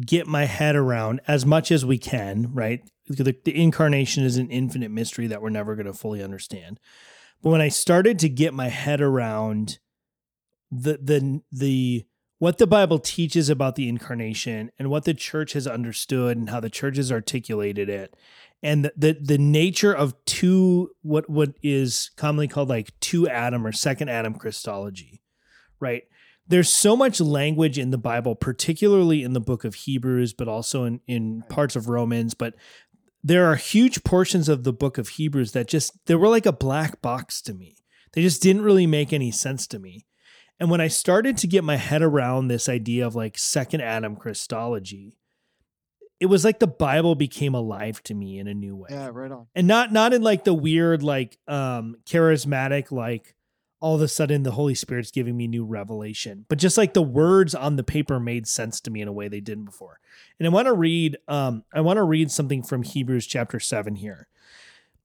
[0.00, 2.80] get my head around as much as we can, right?
[3.08, 6.78] The, the incarnation is an infinite mystery that we're never going to fully understand.
[7.42, 9.78] But when I started to get my head around
[10.70, 12.06] the, the, the,
[12.42, 16.58] what the Bible teaches about the incarnation and what the church has understood and how
[16.58, 18.16] the church has articulated it,
[18.64, 23.64] and the, the the nature of two what what is commonly called like two Adam
[23.64, 25.22] or second Adam Christology,
[25.78, 26.02] right?
[26.44, 30.82] There's so much language in the Bible, particularly in the book of Hebrews, but also
[30.82, 32.54] in in parts of Romans, but
[33.22, 36.52] there are huge portions of the book of Hebrews that just they were like a
[36.52, 37.76] black box to me.
[38.14, 40.06] They just didn't really make any sense to me.
[40.62, 44.14] And when I started to get my head around this idea of like second Adam
[44.14, 45.18] Christology,
[46.20, 48.86] it was like the Bible became alive to me in a new way.
[48.88, 53.34] yeah right on And not not in like the weird like um charismatic like
[53.80, 57.02] all of a sudden the Holy Spirit's giving me new revelation, but just like the
[57.02, 59.98] words on the paper made sense to me in a way they didn't before.
[60.38, 63.96] And I want to read um I want to read something from Hebrews chapter 7
[63.96, 64.28] here.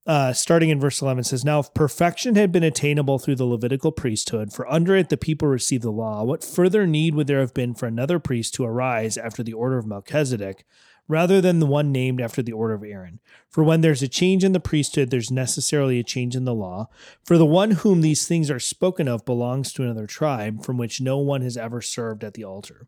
[0.08, 3.92] Uh, starting in verse 11 says, Now, if perfection had been attainable through the Levitical
[3.92, 7.54] priesthood, for under it the people received the law, what further need would there have
[7.54, 10.66] been for another priest to arise after the order of Melchizedek,
[11.10, 13.20] rather than the one named after the order of Aaron?
[13.50, 16.88] For when there's a change in the priesthood, there's necessarily a change in the law.
[17.26, 21.02] For the one whom these things are spoken of belongs to another tribe, from which
[21.02, 22.88] no one has ever served at the altar.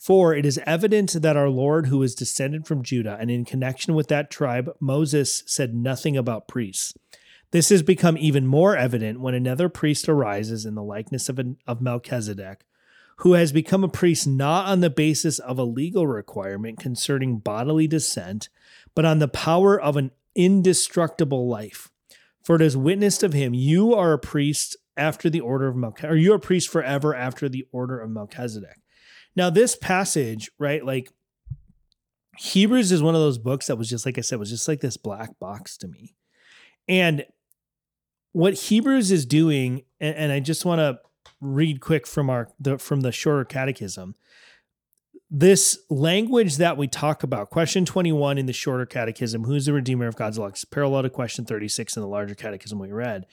[0.00, 3.92] For it is evident that our Lord, who is descended from Judah, and in connection
[3.92, 6.94] with that tribe, Moses said nothing about priests.
[7.50, 11.58] This has become even more evident when another priest arises in the likeness of, an,
[11.66, 12.64] of Melchizedek,
[13.18, 17.86] who has become a priest not on the basis of a legal requirement concerning bodily
[17.86, 18.48] descent,
[18.94, 21.90] but on the power of an indestructible life.
[22.42, 26.10] For it is witnessed of him, you are a priest after the order of Melchizedek,
[26.10, 28.79] or you are a priest forever after the order of Melchizedek.
[29.36, 31.10] Now, this passage, right, like
[32.38, 34.80] Hebrews is one of those books that was just, like I said, was just like
[34.80, 36.14] this black box to me.
[36.88, 37.24] And
[38.32, 41.00] what Hebrews is doing, and, and I just want to
[41.40, 44.14] read quick from our the, from the shorter catechism.
[45.32, 50.08] This language that we talk about, question 21 in the shorter catechism, who's the redeemer
[50.08, 53.26] of God's elect, parallel to question 36 in the larger catechism we read,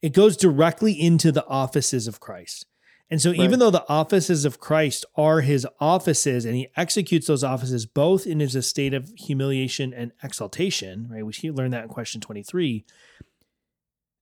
[0.00, 2.64] it goes directly into the offices of Christ.
[3.12, 3.40] And so, Right.
[3.40, 8.26] even though the offices of Christ are his offices and he executes those offices both
[8.26, 11.22] in his estate of humiliation and exaltation, right?
[11.22, 12.86] We learned that in question 23.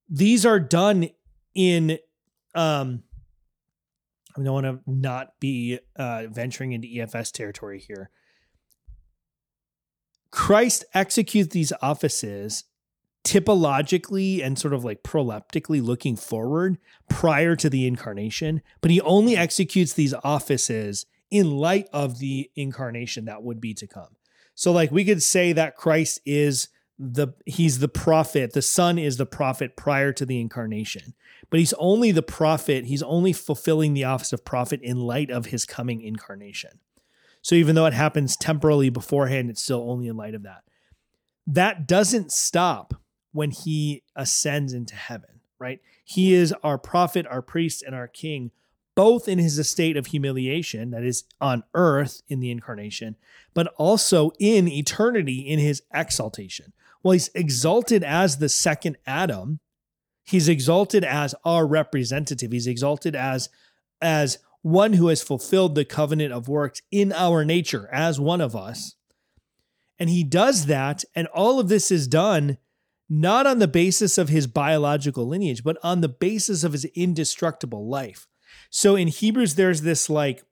[0.08, 1.10] These are done
[1.54, 2.00] in
[2.56, 3.04] um,
[4.36, 8.10] I don't want to not be uh, venturing into EFS territory here.
[10.32, 12.64] Christ executes these offices
[13.24, 19.34] typologically and sort of like proleptically looking forward prior to the incarnation, but he only
[19.34, 19.40] hmm.
[19.40, 24.16] executes these offices in light of the incarnation that would be to come.
[24.54, 26.68] So like we could say that Christ is
[26.98, 31.14] the he's the prophet, the son is the prophet prior to the incarnation.
[31.48, 35.46] But he's only the prophet, he's only fulfilling the office of prophet in light of
[35.46, 36.80] his coming incarnation.
[37.42, 40.62] So even though it happens temporally beforehand, it's still only in light of that.
[41.46, 42.99] That doesn't stop
[43.32, 45.80] when he ascends into heaven, right?
[46.04, 48.50] He is our prophet, our priest, and our king,
[48.94, 53.16] both in his estate of humiliation, that is on earth in the incarnation,
[53.54, 56.72] but also in eternity in his exaltation.
[57.02, 59.60] Well, he's exalted as the second Adam.
[60.24, 62.52] He's exalted as our representative.
[62.52, 63.48] He's exalted as
[64.02, 68.54] as one who has fulfilled the covenant of works in our nature as one of
[68.54, 68.94] us.
[69.98, 72.58] And he does that, and all of this is done
[73.12, 77.88] not on the basis of his biological lineage, but on the basis of his indestructible
[77.88, 78.28] life.
[78.70, 80.44] So in Hebrews, there's this like,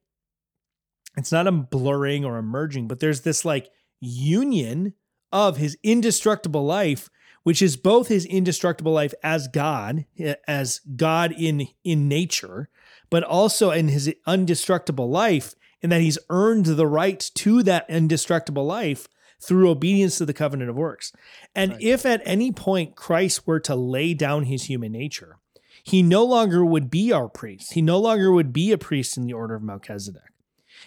[1.17, 4.95] it's not a blurring or a merging, but there's this like union
[5.31, 7.09] of his indestructible life,
[7.45, 12.69] which is both his indestructible life as God, eh, as God in in nature,
[13.09, 18.65] but also in his indestructible life, in that he's earned the right to that indestructible
[18.65, 19.09] life
[19.41, 21.13] through obedience to the covenant of works.
[21.55, 21.83] And right.
[21.83, 25.39] if at any point Christ were to lay down his human nature,
[25.83, 27.73] he no longer would be our priest.
[27.73, 30.23] He no longer would be a priest in the order of Melchizedek.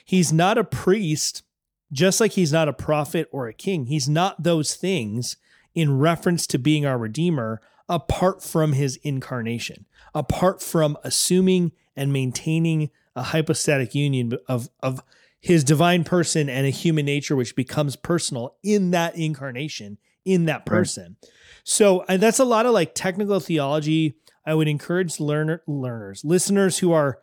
[0.06, 1.43] He's not a priest,
[1.91, 3.86] just like he's not a prophet or a king.
[3.86, 5.38] He's not those things
[5.74, 12.89] in reference to being our redeemer apart from his incarnation, apart from assuming and maintaining
[13.16, 15.04] a hypostatic union of, of
[15.41, 20.65] his divine person and a human nature, which becomes personal in that incarnation, in that
[20.65, 21.17] person.
[21.21, 21.31] Right.
[21.63, 24.15] So that's a lot of like technical theology.
[24.45, 27.19] I would encourage learner learners, listeners who are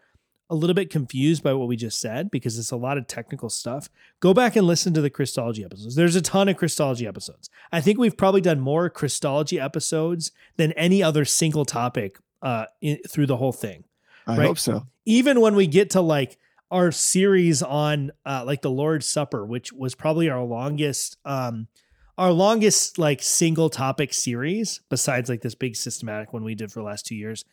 [0.50, 3.50] a little bit confused by what we just said because it's a lot of technical
[3.50, 3.88] stuff.
[4.20, 5.94] Go back and listen to the Christology episodes.
[5.94, 7.50] There's a ton of Christology episodes.
[7.70, 12.98] I think we've probably done more Christology episodes than any other single topic uh, in,
[13.06, 13.84] through the whole thing.
[14.26, 14.46] I right?
[14.46, 14.86] hope so.
[15.04, 16.38] Even when we get to like
[16.70, 21.68] our series on uh, like the Lord's Supper, which was probably our longest, um,
[22.16, 26.80] our longest like single topic series, besides like this big systematic one we did for
[26.80, 27.44] the last two years.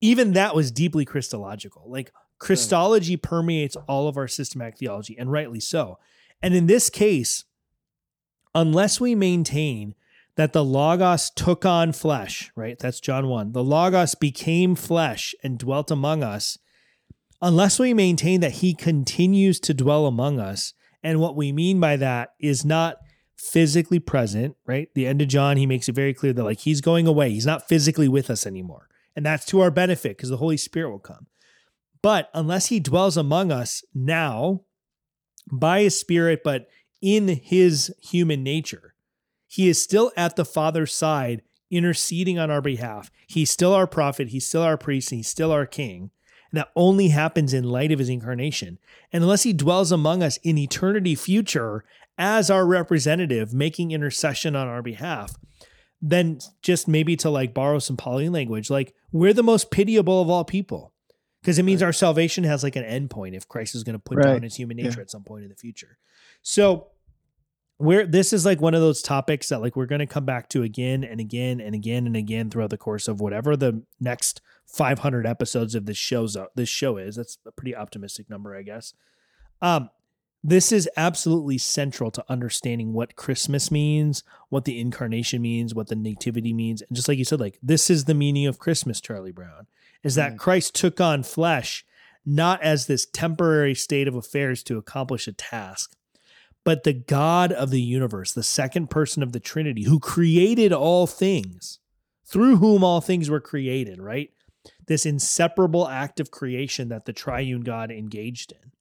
[0.00, 1.84] Even that was deeply Christological.
[1.86, 5.98] Like Christology permeates all of our systematic theology, and rightly so.
[6.42, 7.44] And in this case,
[8.54, 9.94] unless we maintain
[10.36, 12.78] that the Logos took on flesh, right?
[12.78, 13.52] That's John 1.
[13.52, 16.58] The Logos became flesh and dwelt among us
[17.40, 20.72] unless we maintain that he continues to dwell among us.
[21.02, 22.96] And what we mean by that is not
[23.36, 24.88] physically present, right?
[24.94, 27.46] The end of John, he makes it very clear that like he's going away, he's
[27.46, 28.88] not physically with us anymore.
[29.14, 31.26] And that's to our benefit because the Holy Spirit will come.
[32.02, 34.62] But unless he dwells among us now
[35.52, 36.66] by his spirit, but
[37.00, 38.94] in his human nature,
[39.46, 43.10] he is still at the Father's side interceding on our behalf.
[43.26, 46.10] He's still our prophet, he's still our priest, and he's still our king
[46.56, 48.78] that only happens in light of his incarnation.
[49.12, 51.84] And unless he dwells among us in eternity future
[52.16, 55.36] as our representative, making intercession on our behalf,
[56.00, 60.28] then just maybe to like borrow some Pauline language, like we're the most pitiable of
[60.28, 60.92] all people.
[61.40, 61.88] Because it means right.
[61.88, 64.24] our salvation has like an endpoint if Christ is going to put right.
[64.24, 65.02] down his human nature yeah.
[65.02, 65.98] at some point in the future.
[66.40, 66.88] So
[67.78, 70.48] we're this is like one of those topics that like we're going to come back
[70.50, 74.40] to again and again and again and again throughout the course of whatever the next
[74.66, 77.16] 500 episodes of this show's this show is.
[77.16, 78.94] That's a pretty optimistic number, I guess.
[79.62, 79.90] Um,
[80.46, 85.96] this is absolutely central to understanding what Christmas means, what the incarnation means, what the
[85.96, 89.32] nativity means, and just like you said, like this is the meaning of Christmas, Charlie
[89.32, 89.66] Brown,
[90.02, 91.86] is that Christ took on flesh
[92.26, 95.96] not as this temporary state of affairs to accomplish a task,
[96.64, 101.06] but the God of the universe, the second person of the Trinity, who created all
[101.06, 101.78] things,
[102.24, 104.30] through whom all things were created, right?
[104.86, 108.72] This inseparable act of creation that the triune God engaged in.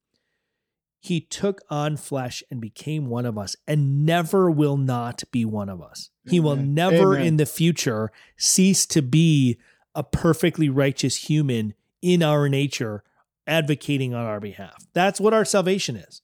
[0.99, 5.67] He took on flesh and became one of us and never will not be one
[5.67, 6.09] of us.
[6.25, 7.27] He will never Amen.
[7.27, 9.57] in the future cease to be
[9.93, 13.03] a perfectly righteous human in our nature,
[13.45, 14.85] advocating on our behalf.
[14.93, 16.21] That's what our salvation is.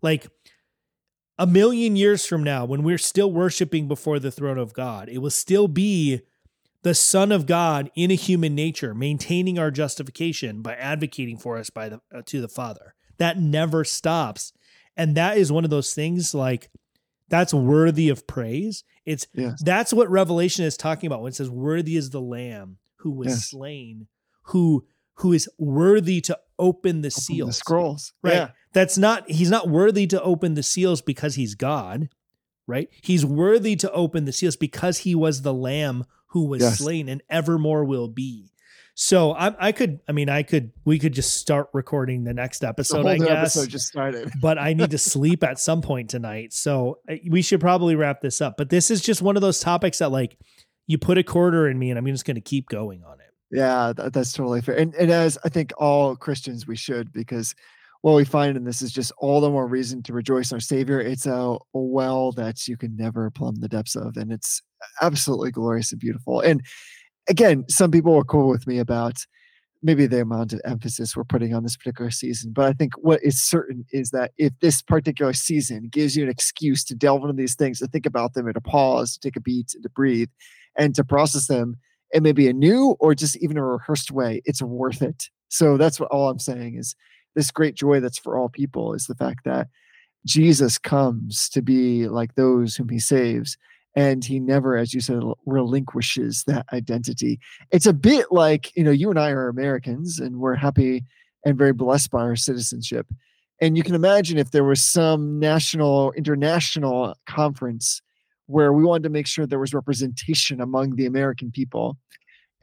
[0.00, 0.28] Like
[1.38, 5.18] a million years from now, when we're still worshiping before the throne of God, it
[5.18, 6.22] will still be
[6.82, 11.70] the Son of God in a human nature, maintaining our justification by advocating for us
[11.70, 12.94] by the uh, to the Father.
[13.18, 14.52] That never stops,
[14.96, 16.70] and that is one of those things like
[17.28, 18.84] that's worthy of praise.
[19.06, 19.62] It's Yes.
[19.64, 23.28] that's what Revelation is talking about when it says, "Worthy is the Lamb who was
[23.28, 23.50] Yes.
[23.50, 24.06] slain,
[24.46, 24.84] who
[25.16, 28.12] who is worthy to open the Open seals." The scrolls.
[28.22, 28.34] Right.
[28.34, 28.50] Yeah.
[28.72, 32.08] That's not he's not worthy to open the seals because he's God,
[32.66, 32.88] right?
[33.02, 36.78] He's worthy to open the seals because he was the lamb who was Yes.
[36.78, 38.48] slain and evermore will be.
[38.94, 42.62] So I, I could, I mean, I could, we could just start recording the next
[42.62, 43.56] episode, whole I guess.
[43.56, 44.30] episode just started.
[44.42, 46.52] but I need to sleep at some point tonight.
[46.52, 48.56] So we should probably wrap this up.
[48.58, 50.36] But this is just one of those topics that, like,
[50.86, 53.30] you put a quarter in me and I'm just going to keep going on it.
[53.50, 54.76] Yeah, that, that's totally fair.
[54.76, 57.54] And, and as I think all Christians, we should, because
[58.02, 60.60] what we find in this is just all the more reason to rejoice in our
[60.60, 61.00] Savior.
[61.00, 64.60] It's a, well that you can never plumb the depths of, and it's
[65.00, 66.40] absolutely glorious and beautiful.
[66.40, 66.62] And
[67.28, 69.24] again, some people were cool with me about
[69.84, 72.52] maybe the amount of emphasis we're putting on this particular season.
[72.52, 76.30] But I think what is certain is that if this particular season gives you an
[76.30, 79.36] excuse to delve into these things, to think about them, and to pause, to take
[79.36, 80.28] a beat, and to breathe,
[80.76, 81.76] and to process them
[82.12, 85.28] in maybe a new or just even a rehearsed way, it's worth it.
[85.48, 86.94] So that's what all I'm saying is
[87.34, 89.68] this great joy that's for all people is the fact that
[90.26, 93.56] Jesus comes to be like those whom he saves.
[93.94, 97.38] And he never, as you said, relinquishes that identity.
[97.70, 101.04] It's a bit like, you know, you and I are Americans and we're happy
[101.44, 103.06] and very blessed by our citizenship.
[103.60, 108.00] And you can imagine if there was some national, international conference
[108.46, 111.96] where we wanted to make sure there was representation among the American people.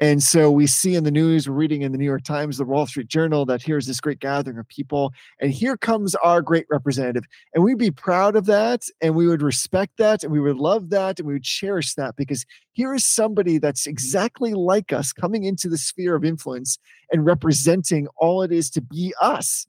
[0.02, 2.64] And so we see in the news, we're reading in the New York Times, the
[2.64, 6.66] Wall Street Journal, that here's this great gathering of people, and here comes our great
[6.70, 7.26] representative.
[7.54, 10.90] And we'd be proud of that, and we would respect that, and we would love
[10.92, 15.44] that, and we would cherish that because here is somebody that's exactly like us coming
[15.44, 16.78] into the sphere of influence
[17.12, 19.68] and representing all it is to be us.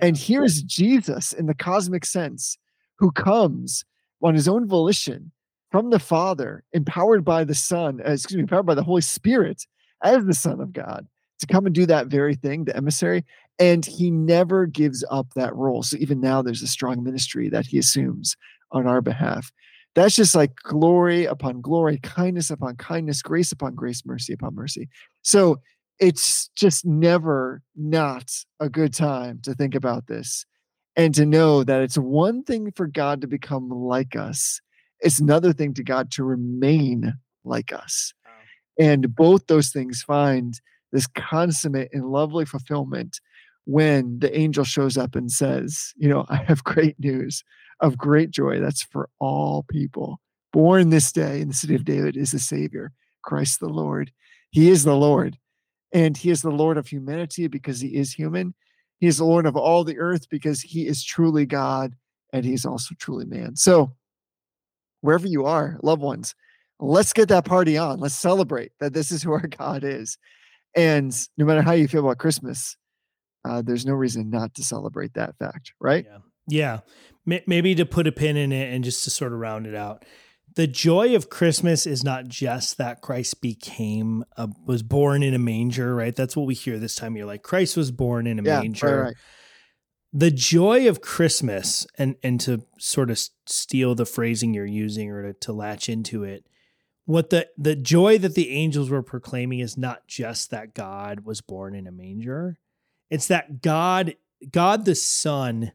[0.00, 2.58] And here's Jesus in the cosmic sense
[2.98, 3.84] who comes
[4.22, 5.30] on his own volition
[5.70, 9.66] from the Father, empowered by the Son, uh, excuse me, empowered by the Holy Spirit
[10.02, 11.06] as the Son of God
[11.40, 13.24] to come and do that very thing, the emissary.
[13.58, 15.82] And he never gives up that role.
[15.82, 18.36] So even now, there's a strong ministry that he assumes
[18.72, 19.52] on our behalf.
[19.94, 24.88] That's just like glory upon glory, kindness upon kindness, grace upon grace, mercy upon mercy.
[25.22, 25.60] So
[25.98, 30.46] it's just never not a good time to think about this
[30.94, 34.60] and to know that it's one thing for God to become like us
[35.00, 38.12] it's another thing to God to remain like us.
[38.78, 40.60] And both those things find
[40.92, 43.20] this consummate and lovely fulfillment
[43.64, 47.44] when the angel shows up and says, You know, I have great news
[47.80, 50.20] of great joy that's for all people.
[50.52, 52.92] Born this day in the city of David is the Savior,
[53.22, 54.12] Christ the Lord.
[54.50, 55.36] He is the Lord,
[55.92, 58.54] and He is the Lord of humanity because He is human.
[58.98, 61.94] He is the Lord of all the earth because He is truly God
[62.32, 63.56] and He's also truly man.
[63.56, 63.92] So,
[65.00, 66.34] wherever you are, loved ones,
[66.80, 67.98] let's get that party on.
[68.00, 70.18] Let's celebrate that this is who our God is.
[70.76, 72.76] And no matter how you feel about Christmas,
[73.48, 76.04] uh, there's no reason not to celebrate that fact, right?
[76.08, 76.18] Yeah.
[76.50, 76.78] Yeah.
[77.26, 79.74] May- Maybe to put a pin in it and just to sort of round it
[79.74, 80.04] out.
[80.56, 85.38] The joy of Christmas is not just that Christ became a, was born in a
[85.38, 86.16] manger, right?
[86.16, 87.26] That's what we hear this time of year.
[87.26, 88.86] Like Christ was born in a Yeah, manger.
[88.96, 89.16] right, right.
[90.12, 95.32] The joy of Christmas, and and to sort of steal the phrasing you're using or
[95.32, 96.46] to, to latch into it,
[97.04, 101.40] what the the joy that the angels were proclaiming is not just that God was
[101.40, 102.58] born in a manger.
[103.10, 104.14] It's that God,
[104.50, 105.72] God the Son,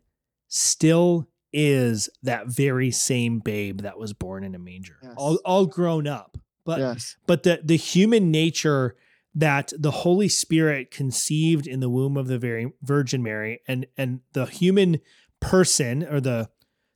[0.47, 5.13] still is that very same babe that was born in a manger, Yes.
[5.17, 6.37] all, all grown up.
[6.65, 7.17] But yes.
[7.27, 8.95] but the the human nature
[9.35, 14.21] that the Holy Spirit conceived in the womb of the very Virgin Mary and and
[14.33, 14.99] the human
[15.39, 16.49] person or the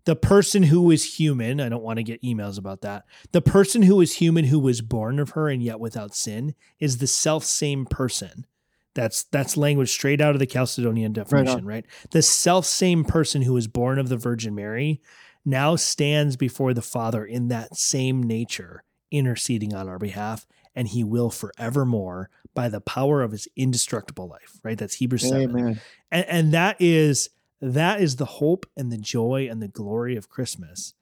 [0.05, 3.03] the person who was human, I don't want to get emails about that.
[3.33, 6.99] The person who was human who was born of her and yet without sin is
[6.99, 8.45] the self same person.
[8.93, 11.85] That's that's language straight out of the Chalcedonian definition, right?
[12.11, 15.01] The self same person who was born of the Virgin Mary
[15.43, 20.47] now stands before the Father in that same nature, interceding on our behalf,
[20.77, 24.77] and he will forevermore by the power of his indestructible life, right?
[24.77, 25.81] That's Hebrews 7 Amen.
[26.11, 30.29] and, and that is that is the hope and the joy and the glory of
[30.29, 30.93] christmas.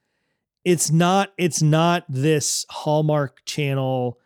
[0.63, 4.17] It's not it's not this hallmark channel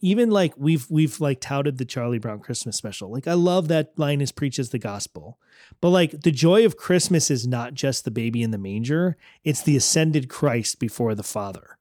[0.00, 3.10] even like we've we've like touted the charlie brown christmas special.
[3.10, 5.38] Like i love that linus preaches the gospel.
[5.80, 9.62] But like the joy of christmas is not just the baby in the manger it's
[9.62, 11.76] the ascended christ before the father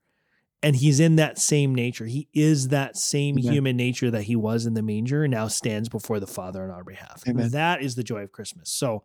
[0.66, 2.07] and he's in that same nature.
[2.07, 3.53] He is that same Amen.
[3.53, 6.72] human nature that he was in the manger and now stands before the Father on
[6.72, 7.22] our behalf.
[7.28, 7.51] Amen.
[7.51, 8.72] That is the joy of Christmas.
[8.72, 9.03] So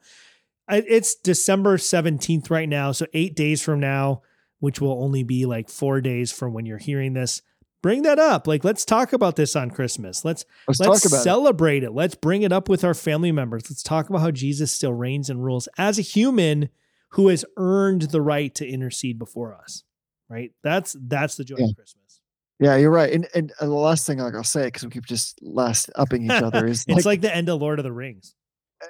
[0.71, 2.93] it's December 17th right now.
[2.93, 4.23] So eight days from now,
[4.61, 7.43] which will only be like four days from when you're hearing this,
[7.83, 8.47] bring that up.
[8.47, 10.25] Like, let's talk about this on Christmas.
[10.25, 11.25] Let's Let's, Let's talk about it.
[11.25, 11.93] celebrate it.
[11.93, 13.71] Let's bring it up with our family members.
[13.71, 16.71] Let's talk about how Jesus still reigns and rules as a human
[17.11, 19.85] who has earned the right to intercede before us.
[20.31, 20.53] Right?
[20.63, 21.67] That's that's the joy Yeah.
[21.67, 22.21] of Christmas.
[22.61, 23.13] Yeah, you're right.
[23.13, 26.31] And and, the last thing like I'll say because we keep just last upping each
[26.31, 28.35] other is It's like the end of Lord of the Rings.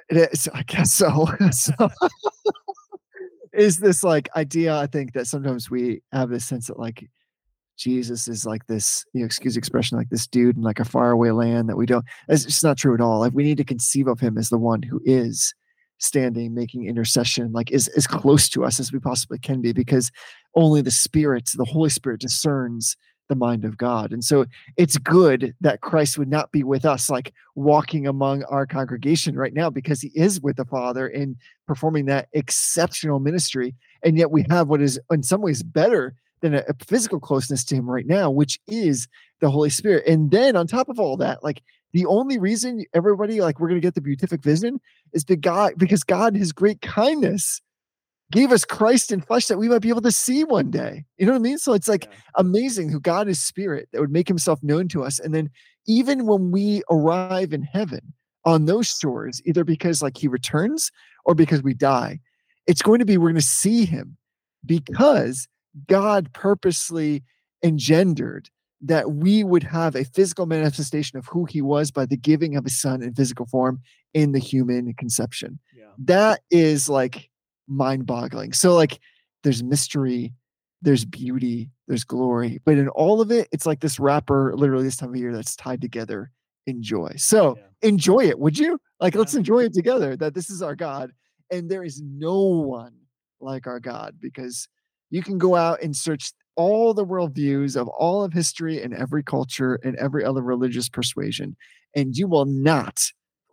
[0.09, 1.27] It is, I guess so.
[1.51, 1.73] so
[3.53, 4.77] is this like idea?
[4.77, 7.09] I think that sometimes we have this sense that like
[7.77, 10.85] Jesus is like this, you know, excuse the expression, like this dude in like a
[10.85, 12.05] faraway land that we don't.
[12.27, 13.19] It's just not true at all.
[13.19, 15.53] Like we need to conceive of him as the one who is
[16.01, 20.11] standing, making intercession, like is as close to us as we possibly can be, because
[20.55, 22.97] only the Spirit, the Holy Spirit, discerns
[23.29, 24.11] the mind of God.
[24.11, 24.45] And so
[24.75, 29.53] it's good that Christ would not be with us, like walking among our congregation right
[29.53, 33.73] now, because he is with the Father in performing that exceptional ministry.
[34.03, 37.63] And yet we have what is in some ways better than a, a physical closeness
[37.65, 39.07] to him right now, which is
[39.39, 40.05] the Holy Spirit.
[40.07, 41.61] And then on top of all that, like
[41.93, 44.79] the only reason everybody like we're gonna get the beatific vision
[45.13, 47.61] is the God because God, his great kindness,
[48.31, 51.05] gave us Christ in flesh that we might be able to see one day.
[51.17, 51.57] You know what I mean?
[51.57, 52.11] So it's like Yeah.
[52.37, 55.19] amazing who God is spirit that would make himself known to us.
[55.19, 55.49] And then
[55.85, 58.13] even when we arrive in heaven
[58.45, 60.91] on those shores, either because like he returns
[61.25, 62.19] or because we die,
[62.67, 64.17] it's going to be we're going to see him
[64.65, 65.47] because
[65.87, 67.23] God purposely
[67.63, 68.49] engendered
[68.83, 72.63] that we would have a physical manifestation of who he was by the giving of
[72.63, 73.79] his son in physical form
[74.13, 75.85] in the human conception Yeah.
[75.99, 77.29] that is like
[77.67, 78.53] mind boggling.
[78.53, 78.99] So, like,
[79.43, 80.33] there's mystery,
[80.81, 84.97] there's beauty, there's glory, but in all of it, it's like this wrapper literally this
[84.97, 86.31] time of year that's tied together
[86.67, 87.13] in joy.
[87.17, 87.89] So, Yeah.
[87.89, 88.79] enjoy it, would you?
[88.99, 91.11] Like, let's enjoy it together that this is our God
[91.51, 92.93] and there is no one
[93.39, 94.67] like our God because
[95.09, 99.23] you can go out and search all the worldviews of all of history and every
[99.23, 101.55] culture and every other religious persuasion,
[101.95, 103.01] and you will not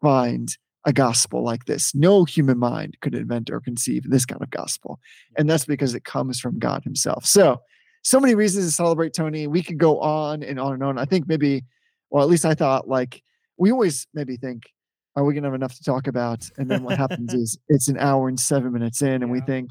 [0.02, 1.94] find a gospel like this.
[1.94, 5.00] No human mind could invent or conceive this kind of gospel.
[5.36, 7.26] And that's because it comes from God Himself.
[7.26, 7.60] So,
[8.02, 9.46] so many reasons to celebrate Tony.
[9.46, 10.98] We could go on and on and on.
[10.98, 11.64] I think maybe,
[12.10, 13.22] well, at least I thought like
[13.58, 14.62] we always maybe think,
[15.16, 16.48] are we gonna have enough to talk about?
[16.56, 19.70] And then what happens is it's an hour and seven minutes in, and we think,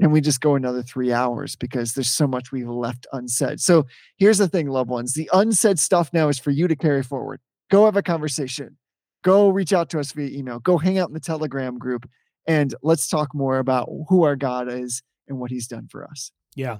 [0.00, 3.60] can we just go another three hours because there's so much we've left unsaid.
[3.60, 3.86] So
[4.16, 5.14] here's the thing, loved ones.
[5.14, 7.40] The unsaid stuff now is for you to carry forward.
[7.70, 8.76] Go have a conversation
[9.22, 12.08] go reach out to us via email go hang out in the telegram group
[12.46, 16.32] and let's talk more about who our god is and what he's done for us
[16.54, 16.78] Yeah.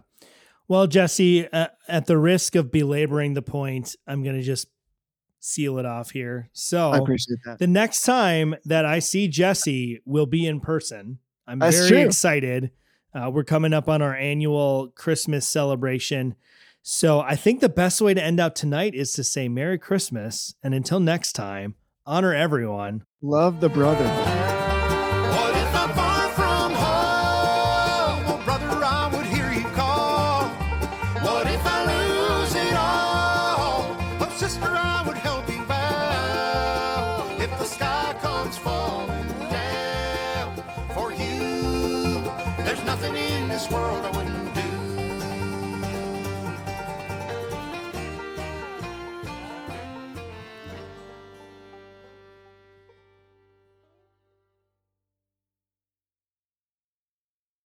[0.68, 4.68] Well, Jesse, uh, at the risk of belaboring the point, I'm going to just
[5.40, 6.48] seal it off here.
[6.52, 11.18] So i appreciate that the next time that I see Jesse will be in person.
[11.48, 11.98] I'm That's very true.
[11.98, 12.70] excited.
[13.14, 16.36] Uh, we're coming up on our annual Christmas celebration.
[16.82, 20.54] So I think the best way to end out tonight is to say Merry Christmas.
[20.62, 21.74] And until next time,
[22.06, 23.04] honor everyone.
[23.20, 24.59] love the brother